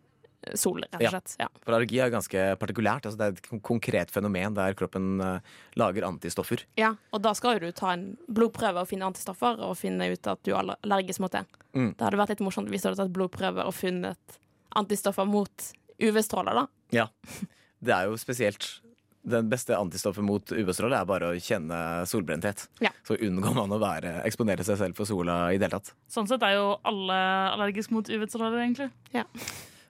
sol, 0.55 0.79
rett 0.81 0.95
og 0.95 1.01
Ja. 1.03 1.09
slett. 1.11 1.35
Ja. 1.39 1.47
For 1.61 1.73
allergi 1.75 1.99
er 2.01 2.09
ganske 2.09 2.57
partikulært. 2.57 3.05
Altså 3.05 3.17
det 3.17 3.21
er 3.27 3.31
et 3.37 3.41
kon- 3.47 3.59
konkret 3.61 4.09
fenomen 4.09 4.55
der 4.55 4.73
kroppen 4.73 5.21
eh, 5.21 5.39
lager 5.75 6.01
antistoffer. 6.07 6.63
ja. 6.77 6.95
Og 7.13 7.21
da 7.21 7.33
skal 7.33 7.59
jo 7.59 7.67
du 7.67 7.71
ta 7.71 7.91
en 7.93 8.17
blodprøve 8.31 8.77
og 8.81 8.87
finne 8.87 9.05
antistoffer, 9.05 9.59
og 9.59 9.77
finne 9.77 10.11
ut 10.11 10.25
at 10.27 10.41
du 10.43 10.51
er 10.55 10.75
allergisk 10.83 11.19
mot 11.19 11.31
det. 11.31 11.45
Mm. 11.75 11.95
Det 11.95 12.01
hadde 12.01 12.17
vært 12.17 12.29
litt 12.29 12.39
morsomt 12.39 12.69
hvis 12.69 12.81
du 12.81 12.89
hadde 12.89 12.97
tatt 12.97 13.13
blodprøve 13.13 13.63
og 13.65 13.73
funnet 13.73 14.17
antistoffer 14.75 15.27
mot 15.27 15.73
UV-stråler, 16.01 16.53
da. 16.53 16.67
Ja. 16.91 17.07
Det 17.83 17.93
er 17.93 18.05
jo 18.09 18.13
spesielt 18.17 18.79
Den 19.21 19.49
beste 19.51 19.77
antistoffet 19.77 20.25
mot 20.25 20.51
UV-stråle 20.51 20.97
er 20.97 21.09
bare 21.09 21.27
å 21.29 21.37
kjenne 21.37 21.77
solbrenthet. 22.09 22.63
Ja. 22.81 22.89
Så 23.05 23.19
unngår 23.21 23.53
man 23.57 23.73
å 23.75 23.77
være, 23.81 24.15
eksponere 24.25 24.65
seg 24.65 24.79
selv 24.79 24.97
for 24.97 25.09
sola 25.09 25.43
i 25.53 25.59
det 25.61 25.67
hele 25.67 25.77
tatt. 25.77 25.93
Sånn 26.09 26.29
sett 26.29 26.41
er 26.47 26.55
jo 26.57 26.71
alle 26.89 27.19
allergiske 27.51 27.93
mot 27.93 28.09
UV-stråler, 28.09 28.57
egentlig. 28.63 28.89
Ja. 29.13 29.27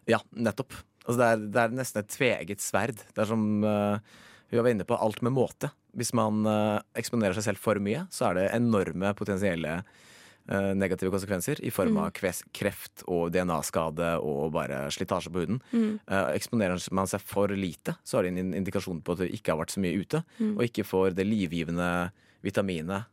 Ja, 0.10 0.20
nettopp. 0.36 0.76
Altså 1.06 1.18
det, 1.22 1.30
er, 1.30 1.48
det 1.54 1.64
er 1.64 1.80
nesten 1.80 2.04
et 2.04 2.12
tveegget 2.12 2.64
sverd. 2.64 3.00
Det 3.00 3.24
er 3.24 3.30
som 3.30 3.46
uh, 3.64 3.98
vi 4.52 4.60
var 4.60 4.70
inne 4.74 4.86
på, 4.88 4.98
alt 5.00 5.24
med 5.26 5.34
måte. 5.36 5.72
Hvis 5.98 6.12
man 6.18 6.44
uh, 6.48 6.84
eksponerer 6.98 7.38
seg 7.38 7.52
selv 7.52 7.64
for 7.64 7.80
mye, 7.84 8.06
så 8.14 8.30
er 8.30 8.38
det 8.38 8.50
enorme 8.58 9.14
potensielle 9.18 9.80
negative 10.50 11.12
konsekvenser 11.14 11.60
i 11.64 11.70
form 11.72 11.98
av 12.02 12.12
kreft 12.16 13.04
og 13.08 13.32
DNA-skade 13.32 14.20
og 14.20 14.52
bare 14.52 14.88
slitasje 14.92 15.32
på 15.32 15.44
huden. 15.46 15.62
Mm. 15.72 16.00
Eh, 16.08 16.32
eksponerer 16.36 16.82
man 16.92 17.08
seg 17.08 17.22
for 17.22 17.48
lite, 17.48 17.96
så 18.04 18.20
er 18.20 18.24
det 18.28 18.34
en 18.40 18.54
indikasjon 18.54 19.02
på 19.06 19.14
at 19.14 19.20
du 19.24 19.28
ikke 19.30 19.54
har 19.54 19.62
vært 19.62 19.76
så 19.76 19.80
mye 19.84 20.00
ute, 20.02 20.24
Mm. 20.40 20.58
og 20.58 20.64
ikke 20.66 20.84
får 20.86 21.16
det 21.16 21.28
livgivende 21.28 22.12
vitaminet 22.44 23.06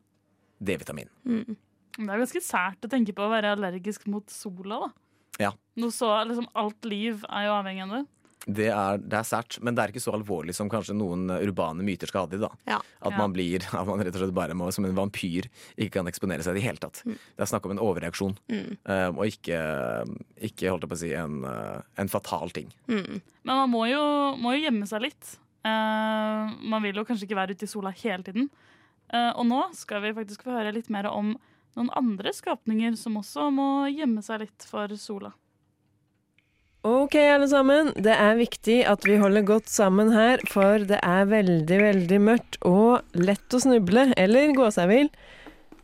D-vitamin. 0.63 1.09
Mm. 1.27 1.57
Det 1.99 2.09
er 2.09 2.19
ganske 2.25 2.43
sært 2.43 2.81
å 2.87 2.89
tenke 2.91 3.13
på 3.15 3.23
å 3.27 3.31
være 3.31 3.57
allergisk 3.57 4.07
mot 4.07 4.29
sola, 4.31 4.81
da. 4.87 4.93
Ja. 5.39 5.53
Noe 5.77 5.91
så, 5.95 6.11
liksom, 6.27 6.49
alt 6.55 6.83
liv 6.85 7.25
er 7.29 7.45
jo 7.47 7.53
avhengig 7.63 7.83
av 7.85 7.91
det. 7.91 8.07
Det 8.49 8.71
er, 8.73 8.97
det 9.05 9.13
er 9.19 9.27
sært, 9.29 9.59
men 9.61 9.77
det 9.77 9.83
er 9.83 9.91
ikke 9.93 10.01
så 10.01 10.15
alvorlig 10.17 10.55
som 10.57 10.71
kanskje 10.73 10.95
noen 10.97 11.27
urbane 11.37 11.85
myter 11.85 12.09
skal 12.09 12.25
ha 12.25 12.31
det. 12.33 12.39
da. 12.41 12.49
Ja. 12.71 12.79
At 13.05 13.17
man 13.19 13.35
blir, 13.37 13.61
at 13.77 13.85
man 13.89 14.01
rett 14.01 14.15
og 14.17 14.23
slett 14.23 14.33
bare 14.37 14.57
må, 14.57 14.71
som 14.73 14.87
en 14.89 14.97
vampyr 14.97 15.51
ikke 15.77 15.99
kan 15.99 16.09
eksponere 16.09 16.47
seg 16.47 16.57
i 16.57 16.61
det 16.63 16.65
hele 16.65 16.81
tatt. 16.81 17.03
Det 17.05 17.45
er 17.45 17.51
snakk 17.51 17.69
om 17.69 17.75
en 17.77 17.83
overreaksjon, 17.85 18.39
Mm. 18.49 18.71
um, 18.89 19.19
og 19.21 19.27
ikke, 19.29 19.59
ikke 20.49 20.71
holdt 20.73 20.87
jeg 20.87 20.93
på 20.95 20.97
å 20.97 21.01
si, 21.03 21.11
en, 21.19 21.37
eh, 21.45 21.83
en 22.01 22.09
fatal 22.09 22.51
ting. 22.57 22.71
Mm. 22.89 23.21
Men 23.45 23.61
man 23.63 23.71
må 23.73 23.85
jo, 23.91 24.01
må 24.41 24.55
jo 24.57 24.65
gjemme 24.65 24.89
seg 24.89 25.05
litt. 25.05 25.35
Uh, 25.67 26.49
man 26.73 26.81
vil 26.85 26.97
jo 26.97 27.05
kanskje 27.05 27.27
ikke 27.29 27.37
være 27.39 27.57
ute 27.59 27.67
i 27.69 27.71
sola 27.71 27.93
hele 28.01 28.25
tiden. 28.25 28.49
Uh, 29.13 29.33
og 29.41 29.45
nå 29.49 29.61
skal 29.77 30.01
vi 30.05 30.15
faktisk 30.17 30.45
få 30.47 30.57
høre 30.57 30.73
litt 30.77 30.89
mer 30.93 31.09
om 31.13 31.35
noen 31.77 31.91
andre 31.97 32.33
skapninger 32.35 32.97
som 32.99 33.17
også 33.21 33.51
må 33.55 33.69
gjemme 33.93 34.25
seg 34.25 34.43
litt 34.47 34.65
for 34.69 34.93
sola. 35.01 35.35
Ok, 36.89 37.15
alle 37.21 37.49
sammen. 37.51 37.91
Det 38.01 38.15
er 38.15 38.39
viktig 38.39 38.79
at 38.89 39.03
vi 39.05 39.19
holder 39.21 39.45
godt 39.45 39.69
sammen 39.69 40.09
her, 40.15 40.41
for 40.49 40.81
det 40.89 40.97
er 41.05 41.27
veldig, 41.29 41.79
veldig 41.83 42.19
mørkt 42.23 42.57
og 42.65 43.19
lett 43.19 43.53
å 43.53 43.61
snuble, 43.61 44.07
eller 44.17 44.55
gå 44.57 44.69
seg 44.73 44.89
vill. 44.89 45.11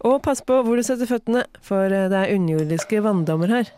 Og 0.09 0.23
pass 0.25 0.41
på 0.47 0.63
hvor 0.65 0.81
du 0.81 0.85
setter 0.87 1.09
føttene, 1.11 1.43
for 1.65 1.93
eh, 1.93 2.07
det 2.13 2.21
er 2.23 2.33
underjordiske 2.39 3.03
vanndammer 3.05 3.53
her. 3.53 3.73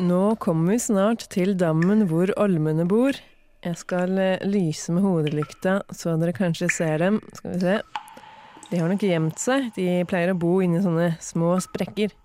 Nå 0.00 0.22
kommer 0.40 0.72
vi 0.72 0.78
snart 0.86 1.26
til 1.34 1.52
dammen 1.58 2.06
hvor 2.08 2.32
olmene 2.40 2.86
bor. 2.88 3.18
Jeg 3.66 3.80
skal 3.82 4.14
eh, 4.16 4.46
lyse 4.48 4.94
med 4.94 5.04
hodelykta, 5.04 5.82
så 5.92 6.16
dere 6.22 6.36
kanskje 6.36 6.70
ser 6.72 7.04
dem. 7.04 7.20
Skal 7.36 7.56
vi 7.56 7.60
se. 7.66 7.76
De 8.70 8.80
har 8.80 8.88
nok 8.88 9.04
gjemt 9.04 9.42
seg. 9.42 9.68
De 9.76 9.90
pleier 10.08 10.32
å 10.32 10.38
bo 10.38 10.54
inni 10.64 10.80
sånne 10.84 11.10
små 11.24 11.58
sprekker. 11.66 12.16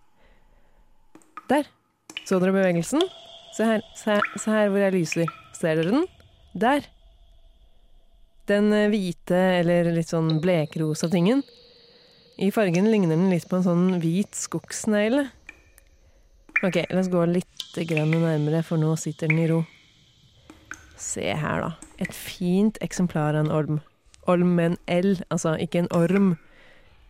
Der. 1.51 1.67
Så 2.23 2.39
dere 2.39 2.55
bevegelsen? 2.55 3.03
Se 3.53 3.65
her, 3.67 3.83
se, 3.93 4.17
se 4.41 4.49
her 4.49 4.71
hvor 4.73 4.81
jeg 4.81 4.95
lyser. 4.95 5.33
Ser 5.53 5.77
dere 5.77 5.91
den? 5.93 6.07
Der. 6.57 6.87
Den 8.49 8.73
eh, 8.73 8.89
hvite 8.91 9.39
eller 9.59 9.91
litt 9.93 10.09
sånn 10.09 10.39
blekrosa 10.41 11.09
tingen. 11.11 11.43
I 12.41 12.49
fargen 12.49 12.89
ligner 12.89 13.13
den 13.13 13.29
litt 13.29 13.45
på 13.49 13.59
en 13.59 13.67
sånn 13.67 13.85
hvit 14.01 14.33
skogsnegle. 14.33 15.27
Ok, 16.65 16.79
la 16.89 17.01
oss 17.03 17.11
gå 17.13 17.21
litt 17.29 17.77
grann 17.89 18.13
nærmere, 18.15 18.63
for 18.65 18.81
nå 18.81 18.95
sitter 18.97 19.29
den 19.29 19.43
i 19.43 19.47
ro. 19.51 19.59
Se 20.97 21.25
her, 21.37 21.61
da. 21.61 21.91
Et 22.01 22.13
fint 22.15 22.77
eksemplar 22.81 23.37
av 23.37 23.43
en 23.43 23.53
olm. 23.53 23.79
Olm 24.31 24.55
med 24.57 24.71
en 24.71 24.77
L, 24.89 25.11
altså 25.29 25.53
ikke 25.61 25.83
en 25.83 25.91
orm. 25.93 26.33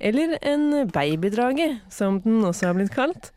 Eller 0.04 0.36
en 0.42 0.90
babydrage, 0.92 1.70
som 1.94 2.20
den 2.26 2.44
også 2.44 2.72
har 2.72 2.80
blitt 2.80 2.96
kalt. 2.96 3.32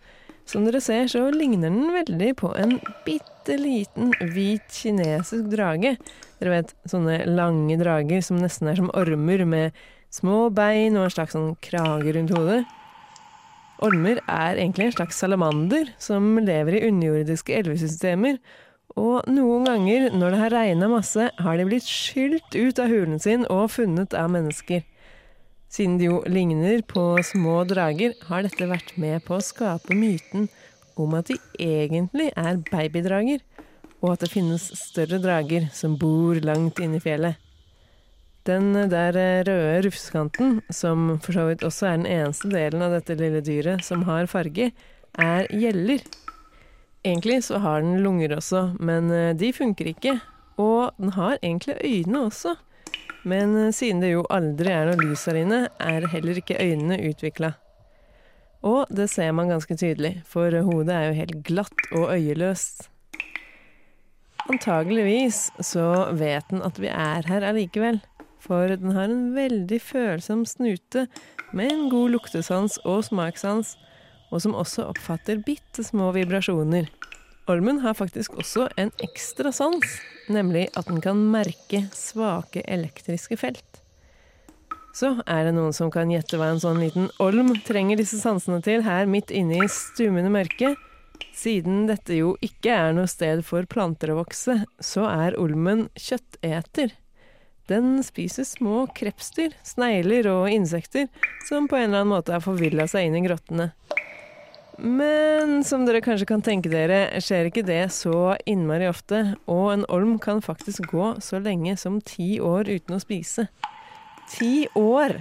Som 0.46 0.66
dere 0.66 0.80
ser, 0.82 1.08
så 1.10 1.24
ligner 1.34 1.72
den 1.72 1.90
veldig 1.90 2.30
på 2.38 2.52
en 2.54 2.76
bitte 3.06 3.56
liten 3.58 4.12
hvit 4.30 4.66
kinesisk 4.70 5.48
drage. 5.50 5.96
Dere 6.38 6.52
vet, 6.52 6.74
sånne 6.86 7.24
lange 7.26 7.78
drager 7.80 8.22
som 8.22 8.38
nesten 8.38 8.70
er 8.70 8.78
som 8.78 8.92
ormer, 8.94 9.42
med 9.42 9.80
små 10.14 10.46
bein 10.54 10.94
og 10.94 11.08
en 11.08 11.16
slags 11.16 11.34
sånn 11.34 11.56
krage 11.64 12.14
rundt 12.14 12.34
hodet. 12.36 12.62
Ormer 13.84 14.22
er 14.22 14.56
egentlig 14.56 14.86
en 14.86 14.96
slags 15.00 15.18
salamander 15.20 15.90
som 16.00 16.38
lever 16.40 16.78
i 16.78 16.86
underjordiske 16.88 17.58
elvesystemer. 17.58 18.38
Og 18.96 19.26
noen 19.28 19.66
ganger 19.66 20.12
når 20.14 20.32
det 20.32 20.40
har 20.40 20.54
regna 20.54 20.88
masse, 20.88 21.26
har 21.42 21.58
de 21.58 21.66
blitt 21.68 21.90
skylt 21.90 22.54
ut 22.54 22.78
av 22.80 22.88
hulen 22.88 23.18
sin 23.20 23.44
og 23.52 23.68
funnet 23.74 24.14
av 24.16 24.30
mennesker. 24.32 24.86
Siden 25.76 25.98
de 26.00 26.06
jo 26.08 26.22
ligner 26.24 26.80
på 26.88 27.02
små 27.20 27.58
drager, 27.68 28.14
har 28.30 28.46
dette 28.46 28.68
vært 28.70 28.94
med 28.96 29.20
på 29.26 29.36
å 29.36 29.44
skape 29.44 29.92
myten 29.92 30.46
om 30.96 31.12
at 31.18 31.28
de 31.28 31.36
egentlig 31.60 32.30
er 32.32 32.62
babydrager, 32.70 33.42
og 34.00 34.14
at 34.14 34.24
det 34.24 34.30
finnes 34.32 34.70
større 34.80 35.18
drager 35.20 35.66
som 35.76 35.98
bor 36.00 36.40
langt 36.40 36.80
inne 36.80 36.96
i 36.96 37.04
fjellet. 37.04 37.36
Den 38.48 38.72
der 38.88 39.18
røde 39.44 39.82
rufskanten, 39.84 40.62
som 40.72 41.18
for 41.20 41.36
så 41.36 41.44
vidt 41.50 41.66
også 41.66 41.90
er 41.90 41.98
den 41.98 42.08
eneste 42.14 42.48
delen 42.54 42.84
av 42.86 42.96
dette 42.96 43.18
lille 43.18 43.42
dyret 43.44 43.84
som 43.84 44.06
har 44.08 44.30
farge, 44.32 44.70
er 45.12 45.48
gjeller. 45.52 46.00
Egentlig 47.04 47.42
så 47.50 47.60
har 47.60 47.84
den 47.84 48.00
lunger 48.06 48.38
også, 48.38 48.70
men 48.80 49.10
eh, 49.12 49.34
de 49.36 49.52
funker 49.52 49.92
ikke. 49.92 50.16
Og 50.56 50.94
den 50.96 51.12
har 51.18 51.36
egentlig 51.42 51.76
øyne 51.84 52.30
også. 52.30 52.56
Men 53.26 53.56
eh, 53.58 53.72
siden 53.74 54.02
det 54.04 54.14
jo 54.14 54.26
aldri 54.32 54.72
er 54.72 54.88
noe 54.88 55.02
lys 55.02 55.26
her 55.26 55.40
inne, 55.42 55.62
er 55.82 56.06
heller 56.12 56.38
ikke 56.38 56.60
øynene 56.62 57.00
utvikla. 57.10 57.56
Og 58.66 58.90
det 58.90 59.08
ser 59.12 59.32
man 59.36 59.50
ganske 59.52 59.76
tydelig, 59.78 60.20
for 60.26 60.50
hodet 60.66 60.94
er 60.94 61.08
jo 61.08 61.18
helt 61.20 61.40
glatt 61.46 61.88
og 61.92 62.12
øyeløst. 62.14 62.88
Antageligvis 64.46 65.48
så 65.64 66.12
vet 66.14 66.46
den 66.52 66.62
at 66.62 66.78
vi 66.78 66.90
er 66.90 67.26
her 67.26 67.46
allikevel, 67.48 67.98
for 68.42 68.70
den 68.70 68.94
har 68.94 69.10
en 69.10 69.32
veldig 69.34 69.80
følsom 69.82 70.44
snute 70.46 71.06
med 71.56 71.72
en 71.72 71.88
god 71.90 72.14
luktesans 72.14 72.78
og 72.84 73.04
smakssans, 73.08 73.74
og 74.30 74.42
som 74.42 74.54
også 74.58 74.86
oppfatter 74.90 75.42
bitte 75.46 75.82
små 75.86 76.12
vibrasjoner. 76.14 76.86
Ormen 77.46 77.78
har 77.78 77.94
faktisk 77.94 78.34
også 78.40 78.64
en 78.76 78.88
ekstra 79.04 79.52
sans, 79.54 79.98
nemlig 80.26 80.64
at 80.74 80.88
den 80.90 80.98
kan 81.04 81.20
merke 81.30 81.84
svake 81.94 82.64
elektriske 82.66 83.38
felt. 83.38 83.82
Så 84.96 85.12
er 85.30 85.44
det 85.46 85.52
noen 85.54 85.74
som 85.76 85.92
kan 85.94 86.10
gjette 86.10 86.40
hva 86.40 86.48
en 86.50 86.62
sånn 86.62 86.80
liten 86.82 87.06
olm 87.22 87.52
trenger 87.66 88.00
disse 88.00 88.18
sansene 88.18 88.58
til 88.64 88.82
her 88.82 89.06
midt 89.06 89.30
inne 89.30 89.60
i 89.62 89.68
stummende 89.70 90.32
mørke. 90.32 90.72
Siden 91.36 91.84
dette 91.86 92.16
jo 92.16 92.32
ikke 92.42 92.72
er 92.72 92.96
noe 92.96 93.06
sted 93.10 93.44
for 93.46 93.68
planter 93.70 94.10
å 94.10 94.22
vokse, 94.24 94.62
så 94.82 95.04
er 95.06 95.38
olmen 95.38 95.86
kjøtteter. 95.94 96.96
Den 97.70 98.00
spiser 98.06 98.46
små 98.48 98.88
krepsdyr, 98.96 99.54
snegler 99.66 100.26
og 100.32 100.50
insekter 100.50 101.06
som 101.46 101.70
på 101.70 101.78
en 101.78 101.90
eller 101.90 102.02
annen 102.02 102.14
måte 102.16 102.34
har 102.34 102.42
forvilla 102.42 102.88
seg 102.90 103.06
inn 103.06 103.20
i 103.20 103.24
grottene. 103.26 103.70
Men 104.78 105.62
som 105.64 105.86
dere 105.86 106.02
kanskje 106.04 106.28
kan 106.28 106.42
tenke 106.44 106.68
dere, 106.68 107.06
skjer 107.24 107.48
ikke 107.48 107.64
det 107.64 107.86
så 107.96 108.34
innmari 108.48 108.88
ofte, 108.90 109.36
og 109.48 109.70
en 109.72 109.86
olm 109.92 110.18
kan 110.20 110.42
faktisk 110.44 110.90
gå 110.92 111.14
så 111.24 111.40
lenge 111.40 111.76
som 111.80 112.00
ti 112.04 112.36
år 112.44 112.68
uten 112.68 112.98
å 112.98 113.00
spise. 113.00 113.48
Ti 114.36 114.66
år! 114.76 115.20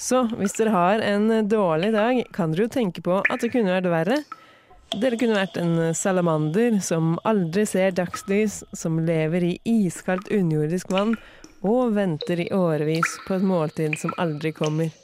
Så 0.00 0.24
hvis 0.34 0.56
dere 0.58 0.74
har 0.74 1.04
en 1.06 1.30
dårlig 1.48 1.92
dag, 1.94 2.24
kan 2.34 2.50
dere 2.50 2.66
jo 2.66 2.72
tenke 2.74 3.04
på 3.04 3.20
at 3.22 3.44
det 3.44 3.52
kunne 3.54 3.76
vært 3.76 3.92
verre. 3.92 4.18
Dere 4.94 5.18
kunne 5.18 5.38
vært 5.38 5.56
en 5.58 5.94
salamander 5.94 6.80
som 6.84 7.14
aldri 7.26 7.64
ser 7.66 7.94
dagslys, 7.94 8.62
som 8.74 8.98
lever 9.06 9.46
i 9.52 9.54
iskaldt 9.70 10.32
underjordisk 10.34 10.90
vann 10.94 11.14
og 11.64 11.94
venter 11.96 12.42
i 12.44 12.50
årevis 12.52 13.16
på 13.24 13.38
et 13.38 13.48
måltid 13.48 13.96
som 14.02 14.12
aldri 14.20 14.52
kommer. 14.54 15.03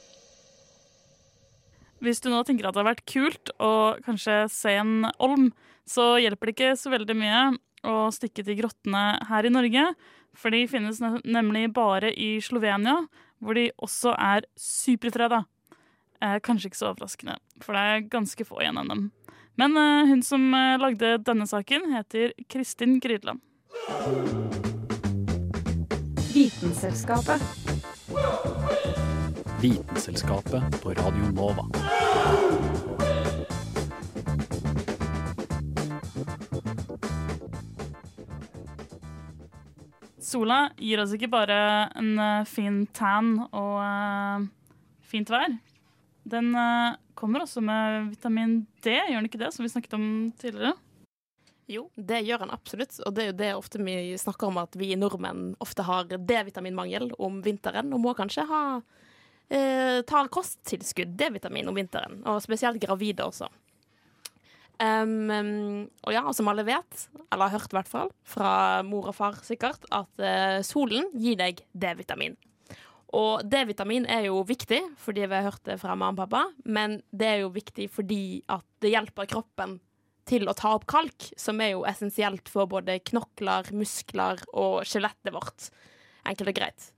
Hvis 2.01 2.21
du 2.23 2.31
nå 2.31 2.41
tenker 2.41 2.65
at 2.65 2.73
det 2.73 2.81
har 2.81 2.89
vært 2.95 3.05
kult 3.09 3.51
å 3.61 3.73
kanskje 4.05 4.43
se 4.49 4.73
en 4.81 5.05
olm, 5.21 5.51
så 5.85 6.15
hjelper 6.21 6.49
det 6.49 6.55
ikke 6.55 6.71
så 6.79 6.89
veldig 6.93 7.15
mye 7.17 7.43
å 7.85 8.09
stikke 8.13 8.45
til 8.45 8.57
grottene 8.57 9.03
her 9.29 9.45
i 9.45 9.53
Norge. 9.53 9.85
For 10.37 10.53
de 10.53 10.63
finnes 10.71 11.01
nemlig 11.01 11.67
bare 11.75 12.09
i 12.13 12.39
Slovenia, 12.41 13.03
hvor 13.41 13.57
de 13.57 13.69
også 13.77 14.15
er 14.17 14.47
superfreda. 14.57 15.43
Eh, 16.21 16.37
kanskje 16.45 16.71
ikke 16.71 16.79
så 16.79 16.91
overraskende, 16.91 17.37
for 17.65 17.77
det 17.77 17.81
er 17.81 18.09
ganske 18.13 18.45
få 18.45 18.61
igjen 18.61 18.81
av 18.81 18.89
dem. 18.89 19.07
Men 19.61 19.77
eh, 19.77 20.09
hun 20.09 20.21
som 20.25 20.45
eh, 20.57 20.77
lagde 20.81 21.15
denne 21.25 21.45
saken, 21.49 21.89
heter 21.93 22.33
Kristin 22.49 22.99
Grydland. 23.01 23.41
Vitenselskapet. 26.31 27.41
Vitenselskapet 29.61 30.81
på 30.81 30.89
Radio 30.89 31.27
Nova. 31.37 31.65
Sola 40.17 40.71
gir 40.77 41.03
oss 41.03 41.13
ikke 41.13 41.29
bare 41.29 41.57
en 41.93 42.15
eh, 42.17 42.47
fin 42.49 42.79
tan 42.89 43.35
og 43.51 43.75
uh, 43.77 44.47
fint 45.05 45.29
vær. 45.29 45.53
Den 46.25 46.55
uh, 46.57 46.97
kommer 47.13 47.45
også 47.45 47.61
med 47.61 48.09
vitamin 48.15 48.63
D, 48.81 48.95
gjør 48.97 49.19
den 49.19 49.29
ikke 49.29 49.43
det, 49.43 49.51
som 49.53 49.67
vi 49.67 49.69
snakket 49.75 49.93
om 49.99 50.07
tidligere? 50.41 50.73
Jo, 51.69 51.85
det 51.93 52.23
gjør 52.25 52.47
han 52.47 52.55
absolutt, 52.57 52.97
og 53.05 53.13
det 53.13 53.27
er 53.27 53.29
jo 53.29 53.37
det 53.43 53.53
ofte 53.59 53.85
vi 53.85 54.17
snakker 54.17 54.49
om 54.49 54.57
at 54.65 54.73
vi 54.73 54.95
nordmenn 54.97 55.53
ofte 55.61 55.85
har 55.85 56.09
D-vitaminmangel 56.09 57.11
om 57.21 57.43
vinteren, 57.45 57.93
og 57.93 58.01
må 58.09 58.17
kanskje 58.17 58.49
ha 58.49 58.63
eh, 59.51 59.99
ta 60.07 60.23
kosttilskudd 60.31 61.17
D-vitamin 61.19 61.69
om 61.69 61.77
vinteren, 61.77 62.21
og 62.25 62.41
spesielt 62.43 62.81
gravide 62.81 63.27
også. 63.27 63.49
Um, 64.81 65.85
og 66.07 66.15
ja, 66.15 66.23
som 66.33 66.47
alle 66.49 66.65
vet, 66.65 67.03
eller 67.29 67.51
har 67.51 67.59
hørt 67.59 67.73
i 67.73 67.77
hvert 67.77 67.91
fall, 67.91 68.09
fra 68.25 68.53
mor 68.87 69.11
og 69.11 69.17
far 69.17 69.37
sikkert, 69.45 69.85
at 69.93 70.23
eh, 70.25 70.61
solen 70.65 71.11
gir 71.13 71.37
deg 71.37 71.61
D-vitamin. 71.77 72.33
Og 73.13 73.43
D-vitamin 73.45 74.07
er 74.09 74.25
jo 74.29 74.39
viktig, 74.47 74.79
fordi 74.97 75.27
vi 75.27 75.37
har 75.37 75.49
hørt 75.49 75.65
det 75.67 75.77
fra 75.81 75.93
mamma 75.93 76.15
og 76.15 76.23
pappa, 76.23 76.45
men 76.63 77.01
det 77.11 77.27
er 77.27 77.39
jo 77.43 77.51
viktig 77.53 77.89
fordi 77.91 78.41
at 78.49 78.65
det 78.81 78.93
hjelper 78.93 79.29
kroppen 79.29 79.77
til 80.31 80.47
å 80.47 80.55
ta 80.57 80.71
opp 80.77 80.87
kalk, 80.89 81.27
som 81.39 81.59
er 81.61 81.73
jo 81.73 81.83
essensielt 81.89 82.49
for 82.49 82.69
både 82.71 83.01
knokler, 83.11 83.69
muskler 83.75 84.41
og 84.53 84.81
skjelettet 84.87 85.33
vårt. 85.35 85.69
Enkelt 86.29 86.53
og 86.53 86.57
greit. 86.57 86.89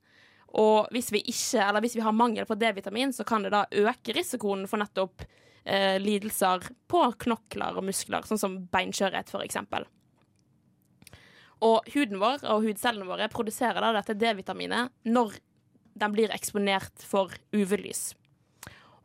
Og 0.54 0.92
hvis 0.94 1.10
vi 1.14 1.24
ikke, 1.26 1.64
eller 1.66 1.82
hvis 1.82 1.96
vi 1.98 2.04
har 2.06 2.14
mangel 2.14 2.46
på 2.46 2.58
D-vitamin, 2.62 3.14
så 3.14 3.26
kan 3.26 3.46
det 3.46 3.54
da 3.56 3.64
øke 3.72 4.14
risikoen 4.14 4.68
for 4.70 4.78
nettopp 4.82 5.26
eh, 5.66 6.02
lidelser 6.02 6.60
på 6.88 7.12
knokler 7.26 7.80
og 7.80 7.84
muskler, 7.88 8.22
sånn 8.28 8.42
som 8.42 8.68
beinskjørhet 8.74 9.34
f.eks. 9.34 9.58
Og 11.64 11.90
huden 11.96 12.20
vår 12.22 12.40
og 12.52 12.64
hudcellene 12.68 13.08
våre 13.08 13.30
produserer 13.34 13.82
da 13.82 13.94
dette 13.98 14.20
D-vitaminet 14.20 14.92
når 15.10 15.30
den 15.98 16.12
blir 16.14 16.30
eksponert 16.36 17.06
for 17.06 17.30
UV-lys. 17.54 18.16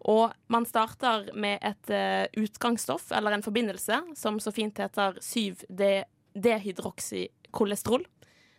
Og 0.09 0.33
man 0.53 0.67
starter 0.69 1.31
med 1.35 1.59
et 1.65 1.91
eh, 1.91 2.27
utgangsstoff, 2.39 3.13
eller 3.13 3.33
en 3.35 3.43
forbindelse, 3.43 4.03
som 4.17 4.41
så 4.41 4.53
fint 4.55 4.79
heter 4.79 5.13
7-dehydroksykolesterol. 5.25 8.07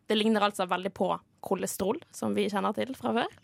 Det 0.10 0.16
ligner 0.18 0.42
altså 0.46 0.66
veldig 0.70 0.94
på 0.98 1.20
kolesterol, 1.46 2.00
som 2.12 2.36
vi 2.38 2.48
kjenner 2.52 2.76
til 2.78 2.94
fra 2.98 3.14
før. 3.16 3.38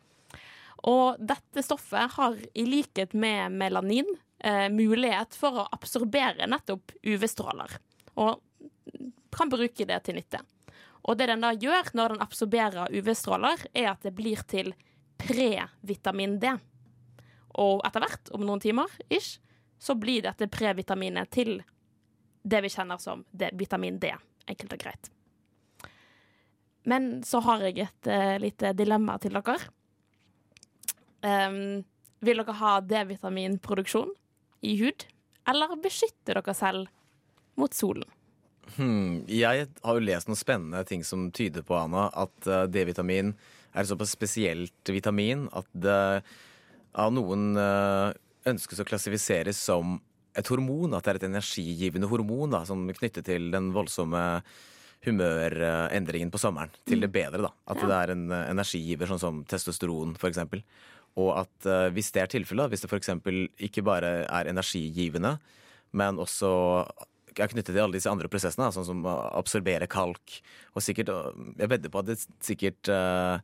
Og 0.86 1.22
dette 1.22 1.64
stoffet 1.66 2.14
har, 2.18 2.36
i 2.54 2.66
likhet 2.68 3.16
med 3.18 3.56
melanin, 3.58 4.10
eh, 4.40 4.68
mulighet 4.70 5.34
for 5.34 5.64
å 5.64 5.70
absorbere 5.72 6.48
nettopp 6.48 6.94
UV-stråler. 7.04 7.78
Og 8.22 8.42
kan 9.36 9.50
bruke 9.50 9.86
det 9.86 10.04
til 10.04 10.16
nytte. 10.20 10.42
Og 11.06 11.18
det 11.18 11.28
den 11.30 11.44
da 11.44 11.54
gjør 11.54 11.92
når 11.94 12.16
den 12.16 12.24
absorberer 12.26 12.94
UV-stråler, 12.94 13.68
er 13.74 13.92
at 13.92 14.06
det 14.06 14.16
blir 14.18 14.42
til 14.50 14.74
previtamin 15.22 16.40
D. 16.42 16.54
Og 17.62 17.82
etter 17.88 18.04
hvert, 18.04 18.32
om 18.36 18.46
noen 18.46 18.62
timer, 18.64 18.92
ish, 19.10 19.40
så 19.80 19.96
blir 19.96 20.26
dette 20.26 20.50
previtaminet 20.52 21.30
til 21.32 21.60
det 22.46 22.62
vi 22.62 22.72
kjenner 22.74 23.02
som 23.02 23.26
D 23.32 23.50
vitamin 23.54 24.00
D. 24.02 24.14
Enkelt 24.50 24.74
og 24.74 24.82
greit. 24.82 25.15
Men 26.86 27.24
så 27.26 27.42
har 27.46 27.66
jeg 27.66 27.88
et 27.88 28.10
uh, 28.12 28.36
lite 28.42 28.74
dilemma 28.78 29.18
til 29.22 29.38
dere. 29.38 29.58
Um, 31.26 31.82
vil 32.26 32.42
dere 32.42 32.58
ha 32.60 32.76
D-vitaminproduksjon 32.86 34.12
i 34.66 34.76
hud, 34.82 35.08
eller 35.50 35.76
beskytte 35.82 36.34
dere 36.34 36.56
selv 36.58 36.92
mot 37.60 37.74
solen? 37.74 38.08
Hmm, 38.76 39.24
jeg 39.30 39.68
har 39.70 39.98
jo 39.98 40.04
lest 40.04 40.30
noen 40.30 40.40
spennende 40.40 40.82
ting 40.90 41.04
som 41.06 41.28
tyder 41.36 41.64
på 41.66 41.78
Anna, 41.78 42.08
at 42.18 42.50
eh, 42.50 42.66
D-vitamin 42.74 43.30
er 43.76 43.84
et 43.84 43.92
såpass 43.92 44.16
spesielt 44.16 44.90
vitamin 44.90 45.46
at 45.54 45.68
det 45.72 46.24
av 46.98 47.14
noen 47.14 47.54
eh, 47.60 48.10
ønskes 48.50 48.82
å 48.82 48.88
klassifiseres 48.88 49.60
som 49.60 50.00
et 50.36 50.50
hormon. 50.50 50.96
At 50.96 51.06
det 51.06 51.14
er 51.14 51.20
et 51.22 51.28
energigivende 51.30 52.10
hormon 52.10 52.56
da, 52.56 52.64
som 52.68 52.88
knyttet 52.90 53.28
til 53.30 53.52
den 53.54 53.72
voldsomme 53.76 54.24
humørendringen 55.06 56.32
på 56.34 56.40
sommeren. 56.42 56.72
Til 56.90 57.02
det 57.04 57.12
bedre, 57.14 57.42
da. 57.48 57.52
At 57.68 57.78
Ja. 57.82 57.88
det 57.88 57.98
er 58.02 58.12
en 58.16 58.32
eh, 58.32 58.50
energigiver, 58.52 59.08
sånn 59.08 59.20
som 59.22 59.44
testosteron 59.46 60.16
f.eks. 60.18 60.40
Og 61.16 61.30
at 61.40 61.66
uh, 61.70 61.88
hvis 61.96 62.12
det 62.12 62.22
er 62.24 62.28
tilfellet, 62.28 62.70
hvis 62.74 62.82
det 62.84 62.90
f.eks. 62.92 63.08
ikke 63.64 63.84
bare 63.88 64.26
er 64.28 64.50
energigivende, 64.52 65.38
men 65.96 66.18
også 66.20 66.50
er 67.40 67.48
knyttet 67.52 67.72
til 67.76 67.80
alle 67.84 67.96
disse 67.96 68.12
andre 68.12 68.28
prosessene, 68.32 68.68
sånn 68.72 68.84
som 68.88 69.00
å 69.08 69.14
absorbere 69.40 69.88
kalk. 69.88 70.42
Og 70.76 70.84
sikkert, 70.84 71.08
jeg 71.60 71.70
vedder 71.72 71.90
på 71.92 72.00
at 72.04 72.06
det 72.10 72.18
sikkert 72.44 72.90
uh, 72.92 73.40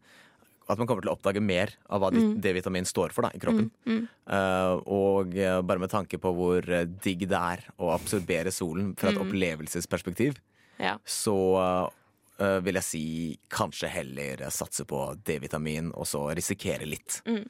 At 0.72 0.78
man 0.80 0.88
kommer 0.88 1.02
til 1.04 1.10
å 1.12 1.16
oppdage 1.18 1.42
mer 1.44 1.72
av 1.90 2.00
hva 2.00 2.12
Mm. 2.14 2.38
D-vitamin 2.40 2.86
står 2.88 3.12
for 3.12 3.24
da, 3.26 3.32
i 3.36 3.40
kroppen. 3.40 3.72
Mm, 3.84 3.96
mm. 3.98 4.04
Uh, 4.28 4.76
og 4.88 5.34
bare 5.68 5.80
med 5.82 5.90
tanke 5.92 6.16
på 6.22 6.32
hvor 6.32 6.62
digg 7.04 7.26
det 7.28 7.36
er 7.36 7.66
å 7.82 7.90
absorbere 7.92 8.52
solen 8.56 8.94
fra 8.96 9.10
et 9.12 9.18
Mm. 9.18 9.26
opplevelsesperspektiv, 9.26 10.38
Ja. 10.82 10.96
så 11.06 11.38
uh, 12.42 12.60
vil 12.66 12.80
jeg 12.80 12.88
si 12.88 13.06
kanskje 13.54 13.90
heller 13.94 14.42
satse 14.50 14.86
på 14.90 15.04
D-vitamin 15.22 15.92
og 15.94 16.08
så 16.10 16.24
risikere 16.34 16.88
litt. 16.90 17.22
Mm. 17.30 17.46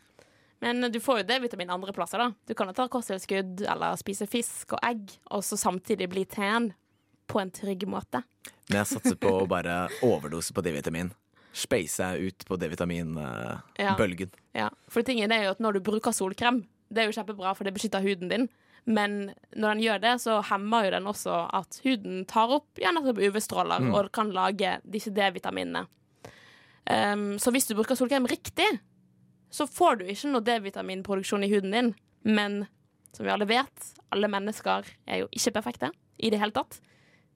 Men 0.61 0.91
du 0.93 0.99
får 1.01 1.21
jo 1.21 1.27
D-vitamin 1.29 1.71
andre 1.73 1.93
plasser, 1.95 2.21
da. 2.21 2.33
Du 2.45 2.53
kan 2.53 2.69
jo 2.69 2.75
ta 2.77 2.85
kosttilskudd 2.91 3.63
eller 3.65 3.95
spise 3.97 4.27
fisk 4.29 4.75
og 4.75 4.83
egg, 4.85 5.15
og 5.33 5.41
så 5.47 5.57
samtidig 5.57 6.09
bli 6.11 6.25
tan 6.29 6.69
på 7.31 7.39
en 7.41 7.49
trygg 7.55 7.87
måte. 7.89 8.21
Men 8.67 8.83
jeg 8.83 8.91
satser 8.91 9.17
på 9.17 9.31
å 9.39 9.47
bare 9.49 9.87
overdose 10.05 10.53
på 10.53 10.61
D-vitamin. 10.65 11.09
Space 11.51 12.11
ut 12.19 12.45
på 12.47 12.59
D-vitamin-bølgen. 12.61 14.29
Ja, 14.55 14.69
for 14.91 15.07
tingen 15.07 15.33
er 15.33 15.47
jo 15.47 15.55
at 15.55 15.63
når 15.63 15.79
du 15.79 15.87
bruker 15.89 16.13
solkrem, 16.15 16.61
det 16.91 17.03
er 17.03 17.09
jo 17.09 17.17
kjempebra, 17.17 17.55
for 17.57 17.67
det 17.67 17.73
beskytter 17.75 18.03
huden 18.05 18.29
din. 18.31 18.47
Men 18.85 19.31
når 19.53 19.75
den 19.75 19.83
gjør 19.83 19.99
det, 20.01 20.13
så 20.23 20.39
hemmer 20.49 20.85
jo 20.87 20.91
den 20.95 21.09
også 21.11 21.35
at 21.53 21.81
huden 21.83 22.23
tar 22.25 22.49
opp 22.57 22.81
ja, 22.81 22.91
nettopp 22.91 23.19
UV-stråler 23.21 23.79
Mm. 23.83 23.93
og 23.93 24.11
kan 24.11 24.31
lage 24.33 24.79
disse 24.83 25.11
D-vitaminene. 25.13 25.85
Um, 26.89 27.37
så 27.37 27.51
hvis 27.53 27.67
du 27.69 27.75
bruker 27.77 27.95
solkrem 27.95 28.25
riktig, 28.25 28.67
så 29.51 29.67
får 29.67 29.99
du 29.99 30.05
ikke 30.09 30.31
noe 30.31 30.41
D-vitaminproduksjon 30.41 31.43
i 31.45 31.51
huden 31.51 31.71
din. 31.71 31.93
Men 32.23 32.65
som 33.13 33.25
vi 33.25 33.31
alle 33.31 33.45
vet, 33.45 33.91
alle 34.11 34.27
mennesker 34.27 34.87
er 35.07 35.23
jo 35.23 35.27
ikke 35.31 35.53
perfekte 35.59 35.91
i 36.17 36.29
det 36.31 36.39
hele 36.39 36.55
tatt. 36.55 36.79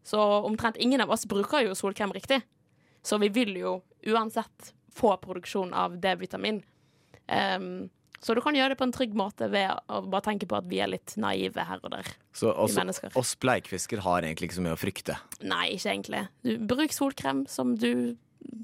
Så 0.05 0.17
omtrent 0.19 0.77
ingen 0.77 1.01
av 1.01 1.11
oss 1.13 1.25
bruker 1.29 1.65
jo 1.65 1.75
solkrem 1.77 2.13
riktig. 2.13 2.41
Så 3.03 3.19
vi 3.21 3.29
vil 3.29 3.53
jo 3.57 3.83
uansett 4.07 4.73
få 4.95 5.15
produksjon 5.21 5.73
av 5.73 5.99
D-vitamin. 6.01 6.63
Um, 7.27 7.89
så 8.25 8.33
du 8.33 8.41
kan 8.41 8.55
gjøre 8.57 8.73
det 8.73 8.79
på 8.79 8.87
en 8.87 8.93
trygg 8.95 9.13
måte 9.17 9.45
ved 9.53 9.69
å 9.93 9.99
bare 10.09 10.25
tenke 10.25 10.47
på 10.49 10.57
at 10.57 10.65
vi 10.71 10.79
er 10.81 10.89
litt 10.89 11.13
naive 11.21 11.61
her 11.69 11.77
og 11.85 11.91
der. 11.93 12.09
Så 12.33 12.49
også, 12.49 12.87
oss 13.21 13.35
bleikfisker 13.37 14.01
har 14.01 14.25
egentlig 14.25 14.49
ikke 14.49 14.57
så 14.57 14.65
mye 14.65 14.73
å 14.73 14.81
frykte. 14.81 15.19
Nei, 15.45 15.67
ikke 15.77 15.91
egentlig. 15.93 16.23
Du, 16.41 16.55
bruk 16.73 16.95
solkrem 16.95 17.43
som 17.51 17.75
du 17.77 18.15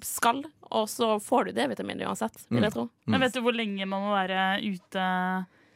skal, 0.06 0.42
og 0.72 0.88
så 0.90 1.16
får 1.22 1.50
du 1.50 1.52
D-vitamin 1.58 2.02
uansett, 2.06 2.42
vil 2.50 2.62
jeg 2.66 2.72
Mm. 2.72 2.76
tro. 2.76 2.90
Men 3.08 3.22
vet 3.22 3.34
du 3.38 3.42
hvor 3.42 3.54
lenge 3.56 3.86
man 3.90 4.02
må 4.08 4.12
være 4.14 4.62
ute 4.66 5.06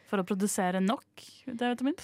for 0.09 0.21
å 0.21 0.25
produsere 0.25 0.81
nok 0.81 1.03
D-vitamin? 1.45 1.95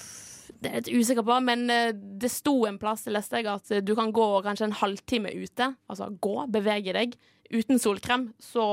Det 0.61 0.69
er 0.69 0.73
jeg 0.81 0.85
litt 0.85 1.01
usikker 1.01 1.23
på, 1.25 1.35
men 1.45 1.69
eh, 1.71 1.91
det 1.93 2.29
sto 2.29 2.65
en 2.67 2.77
plass 2.81 3.05
jeg 3.07 3.13
leste 3.15 3.37
jeg, 3.39 3.47
at 3.49 3.71
eh, 3.71 3.81
du 3.81 3.93
kan 3.97 4.11
gå 4.13 4.25
kanskje 4.45 4.67
en 4.69 4.75
halvtime 4.81 5.31
ute. 5.33 5.71
Altså 5.89 6.09
gå, 6.21 6.35
bevege 6.51 6.93
deg. 6.93 7.15
Uten 7.51 7.79
solkrem, 7.81 8.29
så 8.39 8.65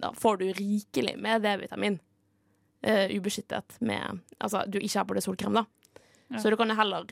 da 0.00 0.12
får 0.16 0.38
du 0.42 0.46
rikelig 0.52 1.16
med 1.18 1.42
D-vitamin. 1.42 1.98
uh, 2.86 3.06
ubeskyttet 3.10 3.78
med 3.80 4.20
Altså, 4.40 4.62
du 4.68 4.78
ikke 4.78 4.98
har 5.00 5.06
på 5.08 5.14
deg 5.16 5.22
solkrem, 5.24 5.54
da. 5.56 5.64
Ja. 6.30 6.38
Så 6.38 6.50
du 6.50 6.56
kan 6.56 6.70
heller 6.70 7.06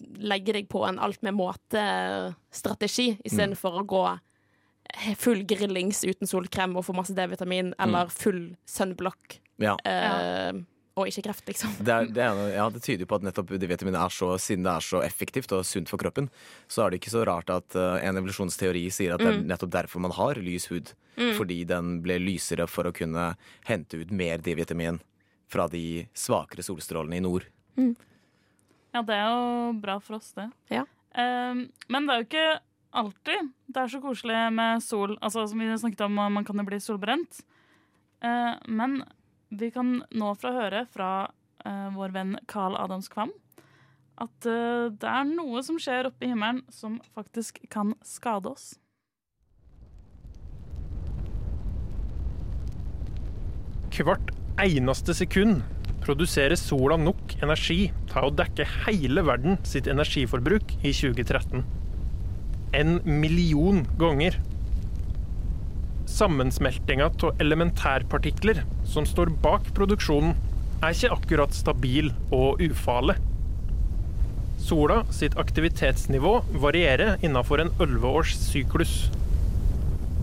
legge 0.00 0.52
deg 0.56 0.68
på 0.68 0.84
en 0.88 0.98
alt 0.98 1.20
med 1.22 1.34
måte-strategi 1.36 3.18
istedenfor 3.24 3.60
for 3.60 3.80
å 3.82 3.86
gå 3.86 4.04
full 5.20 5.44
grillings 5.46 6.00
uten 6.04 6.26
solkrem 6.26 6.76
og 6.76 6.84
få 6.86 6.94
masse 6.96 7.14
D-vitamin, 7.14 7.74
eller 7.78 8.08
full 8.10 8.56
sunblock 8.66 9.40
Ja. 9.60 9.76
eh, 9.84 10.52
og 11.00 11.10
ikke 11.10 11.24
kreft, 11.26 11.46
liksom. 11.48 11.72
Det, 11.80 11.92
er, 11.94 12.08
det, 12.12 12.22
er, 12.24 12.40
ja, 12.54 12.68
det 12.72 12.82
tyder 12.84 13.04
jo 13.04 13.08
på 13.10 13.18
at 13.18 13.26
nettopp 13.26 13.50
D-vitamin 13.60 13.96
er 13.98 14.12
så, 14.14 14.30
siden 14.40 14.66
det 14.66 14.72
er 14.72 14.86
så 14.86 15.00
effektivt 15.06 15.52
og 15.56 15.64
sunt 15.66 15.90
for 15.90 16.00
kroppen, 16.02 16.28
så 16.70 16.84
er 16.84 16.92
det 16.92 17.00
ikke 17.00 17.12
så 17.14 17.24
rart 17.28 17.50
at 17.54 17.76
uh, 17.78 17.96
en 18.04 18.20
evolusjonsteori 18.20 18.84
sier 18.92 19.16
at 19.16 19.24
det 19.24 19.30
er 19.32 19.38
Mm. 19.40 19.46
nettopp 19.50 19.72
derfor 19.74 20.00
man 20.04 20.14
har 20.16 20.38
lys 20.40 20.68
hud. 20.70 20.92
Mm. 21.16 21.34
Fordi 21.36 21.58
den 21.68 21.96
ble 22.04 22.16
lysere 22.22 22.66
for 22.70 22.88
å 22.88 22.94
kunne 22.96 23.34
hente 23.68 23.98
ut 24.00 24.12
mer 24.14 24.38
D-vitamin 24.44 25.00
fra 25.50 25.66
de 25.68 26.06
svakere 26.14 26.62
solstrålene 26.64 27.18
i 27.18 27.24
nord. 27.24 27.44
Ja, 28.94 29.02
det 29.06 29.14
er 29.14 29.28
jo 29.28 29.72
bra 29.82 29.98
for 30.02 30.18
oss, 30.18 30.32
det. 30.36 30.48
Ja. 30.70 30.84
Um, 31.14 31.68
men 31.90 32.06
det 32.06 32.14
er 32.14 32.20
jo 32.22 32.28
ikke 32.28 32.48
alltid 33.00 33.50
det 33.70 33.82
er 33.82 33.90
så 33.92 34.00
koselig 34.02 34.38
med 34.54 34.82
sol. 34.82 35.16
Altså, 35.22 35.44
som 35.50 35.58
vi 35.62 35.68
snakket 35.78 36.04
om, 36.06 36.18
man 36.34 36.46
kan 36.46 36.58
jo 36.58 36.66
bli 36.66 36.78
solbrent. 36.82 37.42
Uh, 38.22 38.56
men 38.66 39.00
vi 39.50 39.70
kan 39.74 40.00
nå 40.10 40.32
fra 40.38 40.54
høre 40.54 40.84
fra 40.90 41.12
uh, 41.66 41.88
vår 41.96 42.14
venn 42.14 42.36
Carl 42.50 42.78
Adams 42.78 43.10
Kvam 43.12 43.32
at 44.20 44.46
uh, 44.46 44.90
det 44.92 45.08
er 45.08 45.26
noe 45.28 45.62
som 45.64 45.80
skjer 45.80 46.10
oppe 46.10 46.26
i 46.26 46.30
himmelen 46.32 46.62
som 46.72 46.98
faktisk 47.16 47.62
kan 47.72 47.94
skade 48.06 48.52
oss. 48.52 48.74
Hvert 54.00 54.30
eneste 54.62 55.12
sekund 55.12 55.58
produserer 56.00 56.56
sola 56.56 56.96
nok 56.96 57.34
energi 57.44 57.90
til 58.08 58.24
å 58.24 58.32
dekke 58.32 58.64
hele 58.86 59.24
verden 59.26 59.58
sitt 59.68 59.90
energiforbruk 59.90 60.72
i 60.80 60.94
2013. 60.96 61.66
En 62.80 62.96
million 63.04 63.82
ganger. 64.00 64.38
Sammensmeltinga 66.10 67.06
av 67.22 67.40
elementærpartikler 67.42 68.64
som 68.88 69.06
står 69.06 69.30
bak 69.44 69.70
produksjonen, 69.76 70.34
er 70.80 70.96
ikke 70.96 71.12
akkurat 71.14 71.54
stabil 71.54 72.10
og 72.34 72.60
ufarlig. 72.64 73.18
Sola 74.60 75.00
sitt 75.14 75.36
aktivitetsnivå 75.40 76.34
varierer 76.62 77.20
innenfor 77.24 77.62
en 77.62 77.72
11-års 77.78 78.34
syklus. 78.36 78.94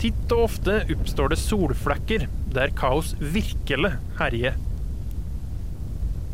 Titt 0.02 0.34
og 0.36 0.44
ofte 0.46 0.82
oppstår 0.94 1.34
det 1.34 1.40
solflekker 1.42 2.28
der 2.54 2.74
kaos 2.78 3.16
virkelig 3.18 3.96
herjer. 4.20 4.58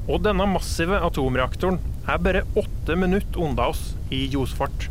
Og 0.09 0.19
denne 0.25 0.47
massive 0.51 0.99
atomreaktoren 1.07 1.79
er 2.03 2.19
bare 2.19 2.43
åtte 2.59 2.97
minutter 2.99 3.39
unna 3.39 3.69
oss 3.71 3.93
i 4.11 4.25
ljosfart. 4.33 4.89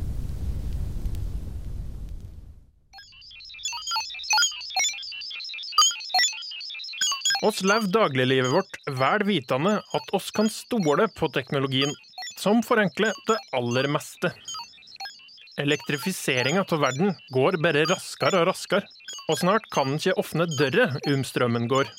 Oss 7.43 7.63
lever 7.67 7.89
dagliglivet 7.91 8.53
vårt 8.53 8.77
vel 8.87 9.25
vitende 9.27 9.81
at 9.99 10.13
oss 10.15 10.31
kan 10.31 10.51
stole 10.51 11.09
på 11.11 11.29
teknologien, 11.35 11.91
som 12.39 12.61
forenkler 12.63 13.17
det 13.27 13.39
aller 13.59 13.89
meste. 13.91 14.31
Elektrifiseringa 15.59 16.63
av 16.63 16.85
verden 16.85 17.17
går 17.35 17.59
bare 17.65 17.83
raskere 17.91 18.45
og 18.45 18.47
raskere, 18.53 18.87
og 19.27 19.41
snart 19.41 19.67
kan 19.75 19.91
en 19.91 19.99
ikke 19.99 20.15
åpne 20.23 20.47
døra 20.55 20.87
om 21.11 21.25
strømmen 21.27 21.67
går. 21.73 21.91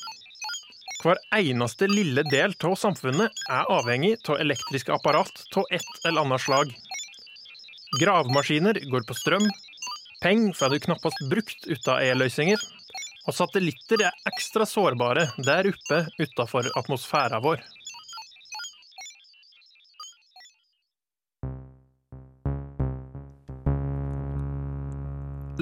Hver 1.03 1.19
eneste 1.36 1.89
lille 1.91 2.23
del 2.32 2.56
av 2.63 2.77
samfunnet 2.79 3.43
er 3.51 3.71
avhengig 3.75 4.13
av 4.23 4.39
elektriske 4.39 4.95
apparat 4.95 5.43
av 5.60 5.67
et 5.75 5.91
eller 6.08 6.23
annet 6.23 6.45
slag. 6.45 6.71
Gravemaskiner 7.99 8.79
går 8.88 9.03
på 9.10 9.17
strøm, 9.19 9.43
penger 10.23 10.56
får 10.56 10.71
du 10.71 10.86
knappast 10.88 11.19
brukt 11.27 11.67
uten 11.67 11.99
e-løsninger, 11.99 12.63
og 13.23 13.36
satellitter 13.36 14.03
er 14.09 14.25
ekstra 14.27 14.65
sårbare 14.67 15.29
der 15.45 15.69
oppe 15.71 16.03
utafor 16.19 16.67
atmosfæra 16.79 17.39
vår. 17.43 17.63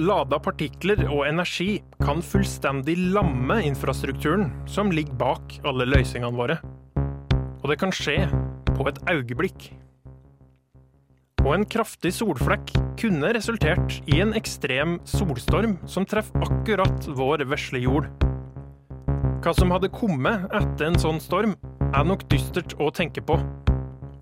Lada 0.02 0.38
partikler 0.40 1.04
og 1.04 1.26
energi 1.28 1.76
kan 2.00 2.22
fullstendig 2.24 2.96
lamme 3.14 3.60
infrastrukturen 3.68 4.48
som 4.66 4.90
ligger 4.90 5.14
bak 5.20 5.58
alle 5.68 5.86
løsningene 5.86 6.34
våre. 6.34 6.56
Og 7.62 7.68
det 7.70 7.78
kan 7.78 7.94
skje 7.94 8.24
på 8.72 8.88
et 8.88 8.98
øyeblikk. 9.12 9.68
Og 11.42 11.56
en 11.56 11.64
kraftig 11.66 12.12
solflekk 12.14 12.70
kunne 13.00 13.32
resultert 13.34 13.96
i 14.06 14.20
en 14.22 14.30
ekstrem 14.38 15.00
solstorm 15.08 15.74
som 15.90 16.06
treffer 16.06 16.44
akkurat 16.46 17.08
vår 17.18 17.42
vesle 17.50 17.80
jord. 17.82 18.06
Hva 19.42 19.50
som 19.58 19.74
hadde 19.74 19.90
kommet 19.90 20.46
etter 20.54 20.86
en 20.86 20.98
sånn 21.02 21.18
storm, 21.22 21.56
er 21.92 22.06
nok 22.06 22.22
dystert 22.30 22.76
å 22.78 22.92
tenke 22.94 23.24
på. 23.26 23.40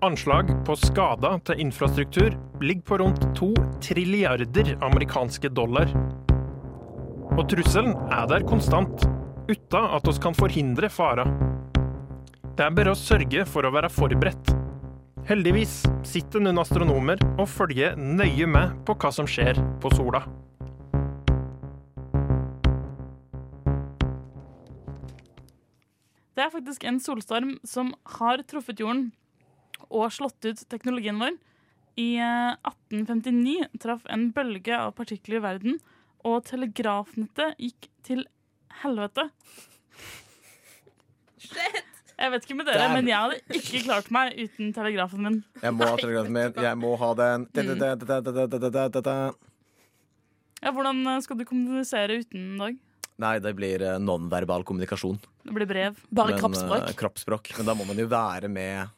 Anslag 0.01 0.49
på 0.65 0.73
skader 0.81 1.37
til 1.45 1.61
infrastruktur 1.61 2.33
ligger 2.57 2.87
på 2.89 2.97
rundt 3.03 3.27
to 3.37 3.51
trilliarder 3.85 4.73
amerikanske 4.81 5.51
dollar. 5.53 5.93
Og 7.37 7.43
trusselen 7.53 7.93
er 8.09 8.25
der 8.31 8.47
konstant, 8.49 9.05
uten 9.45 9.93
at 9.93 10.09
oss 10.09 10.17
kan 10.21 10.33
forhindre 10.33 10.89
fara. 10.89 11.27
Det 12.57 12.65
er 12.65 12.73
bare 12.81 12.95
å 12.95 12.97
sørge 12.97 13.45
for 13.45 13.69
å 13.69 13.73
være 13.77 13.93
forberedt. 13.93 14.55
Heldigvis 15.29 15.83
sitter 16.07 16.41
noen 16.41 16.57
astronomer 16.57 17.19
og 17.37 17.45
følger 17.45 17.93
nøye 17.93 18.47
med 18.49 18.71
på 18.87 18.95
hva 18.97 19.11
som 19.13 19.27
skjer 19.29 19.59
på 19.83 19.91
sola. 19.93 20.23
Det 26.33 26.47
er 26.47 26.49
faktisk 26.55 26.87
en 26.89 26.97
solstorm 27.03 27.53
som 27.67 27.93
har 28.17 28.41
truffet 28.49 28.81
jorden 28.81 29.11
og 29.91 30.09
slått 30.15 30.41
ut 30.47 30.65
teknologien 30.73 31.21
vår. 31.21 31.37
I 32.01 32.15
eh, 32.17 32.57
1859 32.65 33.77
traff 33.83 34.09
en 34.09 34.29
bølge 34.33 34.73
av 34.73 34.95
partikler 34.97 35.37
i 35.37 35.45
verden, 35.45 35.79
og 36.25 36.41
telegrafnettet 36.49 37.61
gikk 37.61 37.91
til 38.07 38.25
helvete. 38.81 39.29
Jeg 42.21 42.31
vet 42.35 42.43
ikke 42.45 42.55
med 42.59 42.67
dere, 42.69 42.83
Der. 42.85 42.91
men 42.93 43.07
jeg 43.09 43.17
hadde 43.17 43.57
ikke 43.57 43.79
klart 43.87 44.09
meg 44.13 44.35
uten 44.37 44.67
telegrafen 44.75 45.23
min. 45.25 45.39
Jeg 45.63 45.73
må 45.73 45.87
ha 45.89 45.95
telegrafen 45.97 46.35
min, 46.35 46.53
jeg 46.61 46.77
må 46.77 46.91
ha 47.01 47.09
den. 47.17 47.47
Ja, 50.61 50.69
hvordan 50.75 51.01
eh, 51.09 51.19
skal 51.25 51.39
du 51.39 51.45
kommunisere 51.49 52.19
uten 52.21 52.57
Dag? 52.61 52.77
Nei, 53.21 53.35
det 53.41 53.51
blir 53.57 53.81
eh, 53.85 53.97
nonverbal 54.01 54.63
kommunikasjon. 54.67 55.17
Det 55.45 55.53
blir 55.55 55.69
brev. 55.69 55.97
Bare 56.13 56.35
Men, 56.35 56.41
kroppsspråk. 56.43 56.87
eh, 56.89 56.95
kroppsspråk. 57.01 57.51
Men 57.57 57.69
da 57.71 57.75
må 57.77 57.85
man 57.89 57.97
jo 58.01 58.07
være 58.11 58.49
med 58.49 58.89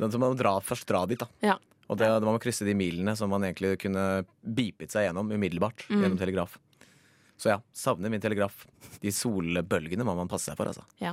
den 0.00 0.12
som 0.12 0.20
må 0.24 0.32
dra, 0.36 0.56
først 0.64 0.88
dra 0.88 1.04
dit, 1.08 1.20
da. 1.20 1.28
Ja. 1.44 1.56
Og 1.86 2.00
det, 2.00 2.08
man 2.24 2.34
må 2.34 2.40
krysse 2.42 2.66
de 2.66 2.74
milene 2.76 3.14
som 3.16 3.30
man 3.30 3.44
egentlig 3.46 3.76
kunne 3.84 4.24
beepet 4.42 4.90
seg 4.92 5.06
gjennom 5.06 5.28
umiddelbart 5.32 5.84
Mm. 5.88 6.00
gjennom 6.02 6.18
telegraf. 6.18 6.56
Så 7.38 7.52
ja, 7.52 7.60
savner 7.76 8.10
min 8.10 8.20
telegraf. 8.20 8.64
De 9.02 9.12
solbølgene 9.12 10.04
må 10.08 10.16
man 10.16 10.28
passe 10.28 10.48
seg 10.50 10.56
for, 10.58 10.66
altså. 10.72 10.82
Ja. 11.04 11.12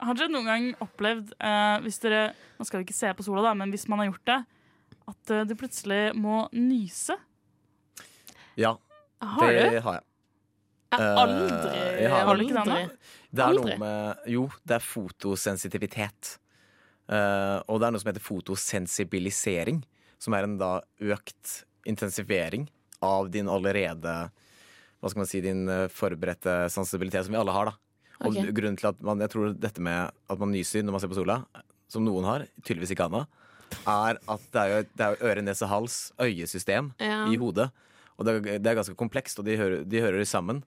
har 0.00 0.14
dere 0.18 0.28
noen 0.32 0.44
gang 0.48 0.66
opplevd, 0.84 1.32
eh, 1.40 1.76
hvis 1.84 2.00
dere 2.02 2.34
Nå 2.58 2.64
skal 2.66 2.80
vi 2.80 2.84
ikke 2.86 2.94
se 2.96 3.12
på 3.14 3.24
sola, 3.26 3.42
da, 3.42 3.54
men 3.54 3.70
hvis 3.72 3.88
man 3.88 3.98
har 3.98 4.06
gjort 4.12 4.24
det, 4.30 4.38
at 5.08 5.30
eh, 5.30 5.44
du 5.44 5.54
plutselig 5.58 6.14
må 6.16 6.48
nyse? 6.52 7.16
Ja, 8.56 8.76
Har 9.20 9.50
det 9.52 9.70
du? 9.72 9.80
har 9.80 9.94
jeg. 10.00 10.04
Jeg 10.94 11.00
har 11.00 11.02
Eh, 11.02 11.16
aldri- 11.18 12.00
jeg 12.00 12.10
har 12.10 12.24
har 12.24 12.36
du 12.36 12.38
det. 12.38 12.46
ikke 12.46 12.54
det 12.54 12.66
ennå? 12.70 12.90
Det 13.34 13.42
er 13.42 13.48
Aldri? 13.48 13.64
noe 13.64 13.78
med 13.78 14.16
Jo, 14.30 14.42
det 14.64 14.74
er 14.76 14.84
fotosensitivitet. 14.84 16.38
Eh, 17.08 17.58
og 17.68 17.80
det 17.80 17.86
er 17.88 17.90
noe 17.90 17.98
som 18.00 18.12
heter 18.12 18.22
fotosensibilisering, 18.22 19.82
som 20.18 20.34
er 20.34 20.44
en 20.46 20.56
da 20.58 20.80
økt 21.02 21.64
intensivering 21.84 22.68
av 23.02 23.28
din 23.30 23.46
allerede 23.48 24.30
Hva 25.02 25.10
skal 25.10 25.20
man 25.20 25.26
si, 25.28 25.40
din 25.44 25.68
eh, 25.68 25.88
forberedte 25.88 26.70
sensibilitet, 26.72 27.24
som 27.26 27.34
vi 27.34 27.40
alle 27.42 27.52
har, 27.52 27.64
da. 27.66 27.74
Og 28.22 28.30
okay. 28.30 28.52
grunnen 28.54 28.76
til 28.78 28.86
at 28.92 29.00
man, 29.02 29.18
jeg 29.24 29.30
tror 29.32 29.54
dette 29.58 29.82
med 29.82 30.10
at 30.30 30.38
man 30.38 30.52
nyser 30.54 30.84
når 30.86 30.94
man 30.94 31.02
ser 31.02 31.10
på 31.10 31.18
sola, 31.18 31.40
som 31.90 32.04
noen 32.06 32.24
har, 32.28 32.44
tydeligvis 32.62 32.92
ikke 32.94 33.08
Anna, 33.08 33.24
er 33.90 34.20
at 34.30 34.44
det 34.54 34.60
er 34.62 34.70
jo, 34.70 34.84
det 34.94 35.04
er 35.06 35.16
jo 35.16 35.26
øre, 35.32 35.42
nese, 35.42 35.66
hals, 35.66 35.96
øyesystem 36.22 36.92
Ja. 37.02 37.24
i 37.26 37.36
hodet. 37.40 37.70
Og 38.16 38.24
det, 38.26 38.34
er- 38.36 38.58
det 38.62 38.70
er 38.70 38.78
ganske 38.78 38.94
komplekst, 38.94 39.38
og 39.42 39.44
de 39.48 39.56
hører, 39.58 39.82
de 39.84 40.00
hører 40.00 40.22
sammen. 40.24 40.62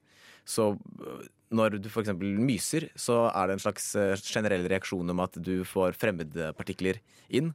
Så 0.45 0.73
øh, 0.75 1.23
når 1.51 1.77
du 1.79 1.87
f.eks. 1.89 2.11
myser, 2.19 2.89
så 2.99 3.29
er 3.31 3.47
det 3.47 3.53
en 3.57 3.63
slags 3.63 3.95
øh, 3.95 4.17
generell 4.19 4.67
reaksjon 4.67 5.09
om 5.09 5.19
at 5.23 5.39
du 5.39 5.63
får 5.63 5.95
fremmedpartikler 5.95 6.99
inn, 7.29 7.53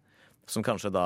som 0.49 0.65
kanskje 0.65 0.91
da 0.93 1.05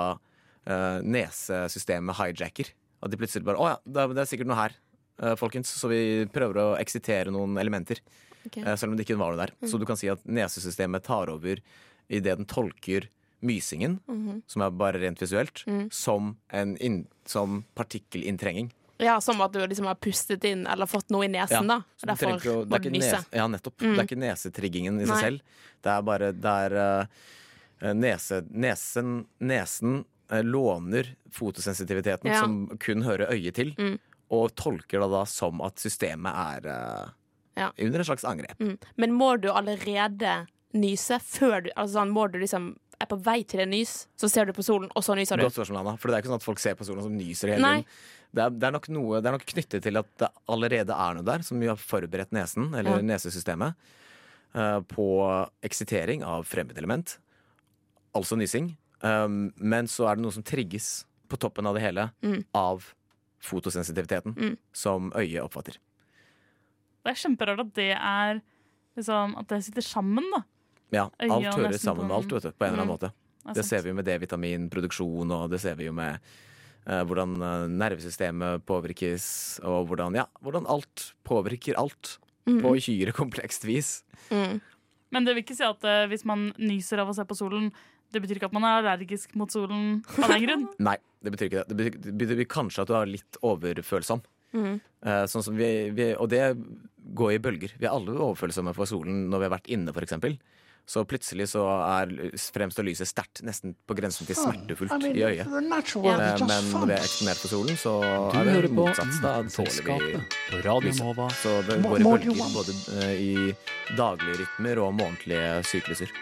øh, 0.67 1.03
nesesystemet 1.03 2.17
hijacker. 2.19 2.71
At 3.03 3.11
de 3.13 3.19
plutselig 3.21 3.45
bare 3.47 3.59
Å 3.61 3.69
ja, 3.75 3.77
det 3.85 4.03
er, 4.03 4.15
er 4.23 4.31
sikkert 4.31 4.49
noe 4.51 4.57
her, 4.63 4.79
folkens. 5.37 5.71
Så 5.73 5.89
vi 5.91 6.01
prøver 6.33 6.59
å 6.63 6.67
eksitere 6.81 7.33
noen 7.35 7.57
elementer. 7.61 8.01
Ok. 8.47 8.59
øh, 8.63 8.77
selv 8.77 8.91
om 8.93 8.97
det 8.97 9.07
ikke 9.09 9.19
var 9.19 9.33
noe 9.35 9.47
der. 9.47 9.53
Mm. 9.61 9.69
Så 9.69 9.79
du 9.79 9.85
kan 9.87 9.97
si 9.97 10.09
at 10.09 10.25
nesesystemet 10.25 11.03
tar 11.05 11.29
over 11.33 11.59
idet 12.09 12.37
den 12.39 12.47
tolker 12.47 13.09
mysingen, 13.43 14.01
Mhm. 14.09 14.43
som 14.47 14.63
er 14.63 14.71
bare 14.71 14.99
rent 15.03 15.19
visuelt, 15.21 15.65
Mm. 15.67 15.91
som, 15.93 16.37
en 16.51 16.77
inn, 16.79 17.07
som 17.27 17.65
partikkelinntrenging. 17.77 18.71
Ja, 18.99 19.19
Som 19.21 19.41
at 19.43 19.53
du 19.53 19.59
liksom 19.67 19.85
har 19.85 19.95
pustet 19.95 20.43
inn 20.45 20.67
eller 20.67 20.87
fått 20.87 21.11
noe 21.11 21.25
i 21.25 21.29
nesen, 21.29 21.67
da. 21.69 21.83
så 22.01 22.07
derfor 22.07 22.39
å- 22.39 22.41
det 22.65 22.69
må 22.71 22.81
du 22.83 22.91
nyse. 22.91 23.27
Ja, 23.31 23.47
nettopp. 23.47 23.77
Mm. 23.77 23.95
Det 23.95 23.99
er 23.99 24.17
ikke 24.17 24.23
nesetriggingen 24.23 25.01
i 25.03 25.05
seg 25.05 25.15
Nei. 25.15 25.21
selv. 25.23 25.41
Det 25.83 25.91
er 25.93 26.03
bare 26.03 26.33
der 26.33 26.71
er, 26.73 27.09
eh, 27.83 27.93
nese, 27.93 28.41
nesen, 28.51 29.27
nesen 29.41 30.05
uh, 30.31 30.41
låner 30.43 31.15
fotosensitiviteten, 31.31 32.25
Ja. 32.33 32.41
som 32.41 32.69
kun 32.81 33.03
hører 33.03 33.31
øyet 33.31 33.55
til, 33.55 33.75
Mm. 33.79 33.99
og 34.31 34.57
tolker 34.57 34.99
det 35.01 35.11
da 35.11 35.25
som 35.25 35.61
at 35.61 35.77
systemet 35.77 36.35
er 36.65 36.67
eh, 36.69 37.09
Ja. 37.57 37.71
under 37.79 38.01
et 38.01 38.07
slags 38.07 38.25
angrep. 38.25 38.59
Mm. 38.61 38.79
Men 38.97 39.13
må 39.17 39.41
du 39.41 39.49
allerede 39.53 40.47
nyse 40.77 41.17
før 41.25 41.63
du 41.65 41.71
Altså 41.77 41.95
sånn, 42.03 42.11
må 42.13 42.27
du 42.31 42.39
liksom 42.39 42.77
er 43.01 43.07
på 43.11 43.17
vei 43.21 43.43
til 43.45 43.61
en 43.61 43.71
nys, 43.71 44.07
så 44.17 44.29
ser 44.33 44.47
du 44.49 44.53
på 44.57 44.65
solen, 44.65 44.89
og 44.97 45.05
så 45.05 45.15
nyser 45.17 45.37
du? 45.37 45.43
Godt 45.45 45.53
spørsmål, 45.59 45.81
Anna. 45.83 45.97
For 46.01 46.09
det 46.09 46.17
er 46.17 46.23
ikke 46.23 46.31
sånn 46.33 46.41
at 46.41 46.47
folk 46.47 46.59
ser 46.63 46.75
på 46.79 46.85
solen 46.89 47.03
som 47.05 47.13
nyser 47.17 47.53
hele 47.53 47.61
tiden. 47.61 47.85
Det 48.33 48.43
er, 48.45 48.51
det, 48.57 48.65
er 48.65 48.73
nok 48.73 48.89
noe, 48.89 49.21
det 49.21 49.29
er 49.29 49.37
nok 49.37 49.45
knyttet 49.47 49.83
til 49.85 49.97
at 50.01 50.09
det 50.21 50.29
allerede 50.49 50.97
er 50.97 51.15
noe 51.19 51.25
der 51.25 51.45
som 51.45 51.61
har 51.61 51.77
forberedt 51.77 52.33
nesen, 52.33 52.71
eller 52.75 52.97
Ja. 52.97 53.03
nesesystemet, 53.05 53.75
uh, 54.57 54.81
på 54.81 55.07
eksitering 55.63 56.25
av 56.25 56.45
fremmedelement. 56.49 57.19
Altså 58.17 58.37
nysing. 58.41 58.77
Um, 59.03 59.53
men 59.57 59.87
så 59.87 60.09
er 60.11 60.17
det 60.17 60.25
noe 60.25 60.33
som 60.33 60.43
trigges 60.43 61.05
på 61.29 61.37
toppen 61.37 61.67
av 61.69 61.75
det 61.77 61.83
hele 61.85 62.11
Mm. 62.25 62.45
av 62.55 62.95
fotosensitiviteten, 63.41 64.35
Mm. 64.35 64.57
som 64.73 65.11
øyet 65.13 65.43
oppfatter. 65.45 65.77
Det 67.07 67.13
er 67.15 67.21
kjemperart 67.23 67.63
at 67.63 67.73
det 67.79 67.91
er 67.95 68.41
liksom, 68.97 69.37
At 69.39 69.53
det 69.53 69.61
sitter 69.69 69.85
sammen, 69.87 70.27
da. 70.35 70.43
Ja, 70.95 71.05
alt 71.21 71.49
hører 71.55 71.79
sammen 71.79 72.07
med 72.09 72.17
alt, 72.17 72.33
vet 72.35 72.43
du, 72.49 72.53
på 72.57 72.67
en 72.67 72.73
eller 72.75 72.83
annen 72.83 72.91
Mm. 72.91 72.95
måte. 72.97 73.13
Det 73.55 73.63
er 73.63 73.67
ser 73.69 73.83
vi 73.85 73.91
jo 73.91 73.95
med 73.95 74.07
D-vitaminproduksjon, 74.07 75.31
og 75.31 75.51
det 75.51 75.61
ser 75.63 75.77
vi 75.79 75.87
jo 75.87 75.93
med 75.95 76.19
eh, 76.87 77.03
hvordan 77.03 77.35
eh, 77.43 77.67
nervesystemet 77.71 78.65
påvirkes, 78.67 79.61
og 79.67 79.89
hvordan, 79.91 80.15
ja, 80.19 80.25
hvordan 80.43 80.67
alt 80.71 81.13
påvirker 81.27 81.75
alt 81.79 82.19
Mhm. 82.47 82.61
på 82.63 82.77
uhyre 82.79 83.13
komplekst 83.13 83.65
vis. 83.67 84.05
Mm. 84.31 84.61
Men 85.11 85.25
det 85.25 85.35
vil 85.35 85.43
ikke 85.43 85.57
si 85.57 85.65
at 85.67 85.83
uh, 85.83 86.07
hvis 86.07 86.25
man 86.25 86.53
nyser 86.59 86.99
av 87.03 87.09
å 87.11 87.15
se 87.15 87.25
på 87.27 87.35
solen, 87.35 87.73
det 88.13 88.23
betyr 88.23 88.39
ikke 88.39 88.47
at 88.47 88.53
man 88.55 88.63
er 88.63 88.83
allergisk 88.83 89.35
mot 89.35 89.51
solen 89.51 90.05
av 90.23 90.29
den 90.31 90.45
grunn. 90.47 90.69
Nei, 90.79 90.97
det 91.23 91.33
betyr 91.35 91.49
ikke 91.51 91.65
det. 91.67 91.69
Det 91.69 91.77
betyr, 91.77 92.13
det 92.19 92.29
betyr 92.29 92.47
kanskje 92.47 92.83
at 92.83 92.89
du 92.89 92.95
er 92.95 93.07
litt 93.07 93.39
overfølsom. 93.43 94.23
Eh, 94.55 95.25
sånn 95.31 95.43
som 95.45 95.57
vi, 95.57 95.91
vi, 95.95 96.13
og 96.15 96.29
det 96.33 96.57
går 97.17 97.33
i 97.37 97.39
bølger. 97.39 97.75
Vi 97.79 97.87
er 97.87 97.95
alle 97.95 98.15
overfølsomme 98.19 98.75
for 98.75 98.89
solen 98.91 99.27
når 99.31 99.39
vi 99.43 99.49
har 99.49 99.57
vært 99.59 99.69
inne, 99.75 99.95
f.eks. 99.95 100.39
Så 100.87 101.03
plutselig 101.03 101.49
så 101.51 101.65
er, 101.83 102.13
fremstår 102.55 102.87
lyset 102.87 103.11
sterkt, 103.11 103.41
nesten 103.43 103.73
på 103.91 103.95
grensen 103.99 104.27
til 104.29 104.37
smertefullt 104.39 104.93
I 104.95 104.99
mean, 105.03 105.17
i 105.19 105.25
øyet. 105.27 105.43
Eh, 105.43 106.45
Men 106.47 106.69
når 106.71 106.87
vi 106.87 106.95
er 106.95 107.03
eksponert 107.03 107.43
for 107.43 107.51
solen, 107.51 107.75
så 107.81 107.95
Du 108.31 108.39
er 108.39 108.63
det 108.69 108.71
motsatt. 108.71 109.11
Da 109.19 109.33
tåler 109.43 109.49
vi 109.51 109.51
Stadselskapet 109.51 110.63
Radio 110.65 110.87
lyset. 110.87 111.03
Nova. 111.03 111.27
Så 111.43 111.57
det 111.67 111.81
går 111.83 111.99
i 111.99 112.07
bølger 112.07 112.55
både 112.55 112.77
eh, 113.03 113.19
i 113.19 113.97
daglige 113.99 114.39
rytmer 114.45 114.85
og 114.87 114.95
månedlige 114.95 115.51
sykluser. 115.67 116.15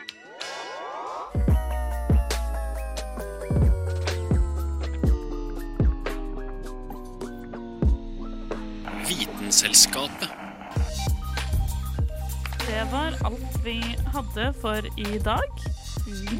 Vi 13.64 13.96
hadde 14.12 14.52
for 14.60 14.86
i 15.00 15.18
dag. 15.24 15.64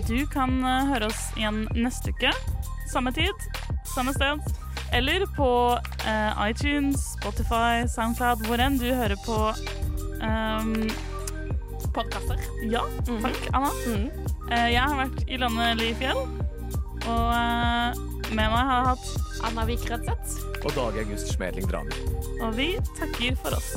Du 0.09 0.27
kan 0.33 0.59
eh, 0.65 0.91
høre 0.93 1.09
oss 1.09 1.31
igjen 1.39 1.65
neste 1.77 2.13
uke. 2.13 2.33
Samme 2.93 3.13
tid, 3.17 3.49
samme 3.95 4.13
sted. 4.15 4.45
Eller 4.95 5.25
på 5.37 5.79
eh, 6.07 6.51
iTunes, 6.51 7.15
Spotify, 7.17 7.89
Soundcloud, 7.89 8.45
hvor 8.47 8.61
enn 8.61 8.77
du 8.79 8.91
hører 8.93 9.17
på 9.25 9.39
um, 10.21 10.75
Podkaster. 11.95 12.41
Ja, 12.71 12.85
takk, 13.09 13.41
Anna. 13.55 13.73
Eh, 14.53 14.69
jeg 14.75 14.83
har 14.83 14.99
vært 15.01 15.25
i 15.27 15.41
landet 15.41 15.81
Lifjell, 15.81 16.21
og 17.09 17.27
eh, 17.33 18.05
med 18.35 18.45
meg 18.45 18.61
har 18.61 18.77
jeg 18.77 18.93
hatt 18.93 19.49
Anna 19.49 19.67
Vik 19.69 19.89
Rødseth. 19.91 20.39
Og 20.65 20.71
Dag 20.77 21.01
August 21.05 21.33
Schmeling 21.33 21.69
Draner. 21.71 21.99
Og 22.43 22.55
vi 22.59 22.75
takker 22.99 23.37
for 23.41 23.57
oss. 23.57 23.75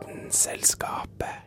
Vitenselskapet. 0.00 1.44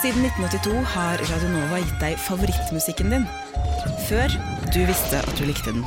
Siden 0.00 0.24
1982 0.24 0.84
har 0.94 1.18
Radionova 1.28 1.78
gitt 1.78 2.00
deg 2.00 2.16
favorittmusikken 2.18 3.10
din. 3.12 3.26
Før 4.08 4.28
du 4.74 4.80
visste 4.86 5.22
at 5.22 5.36
du 5.38 5.44
likte 5.48 5.72
den. 5.72 5.84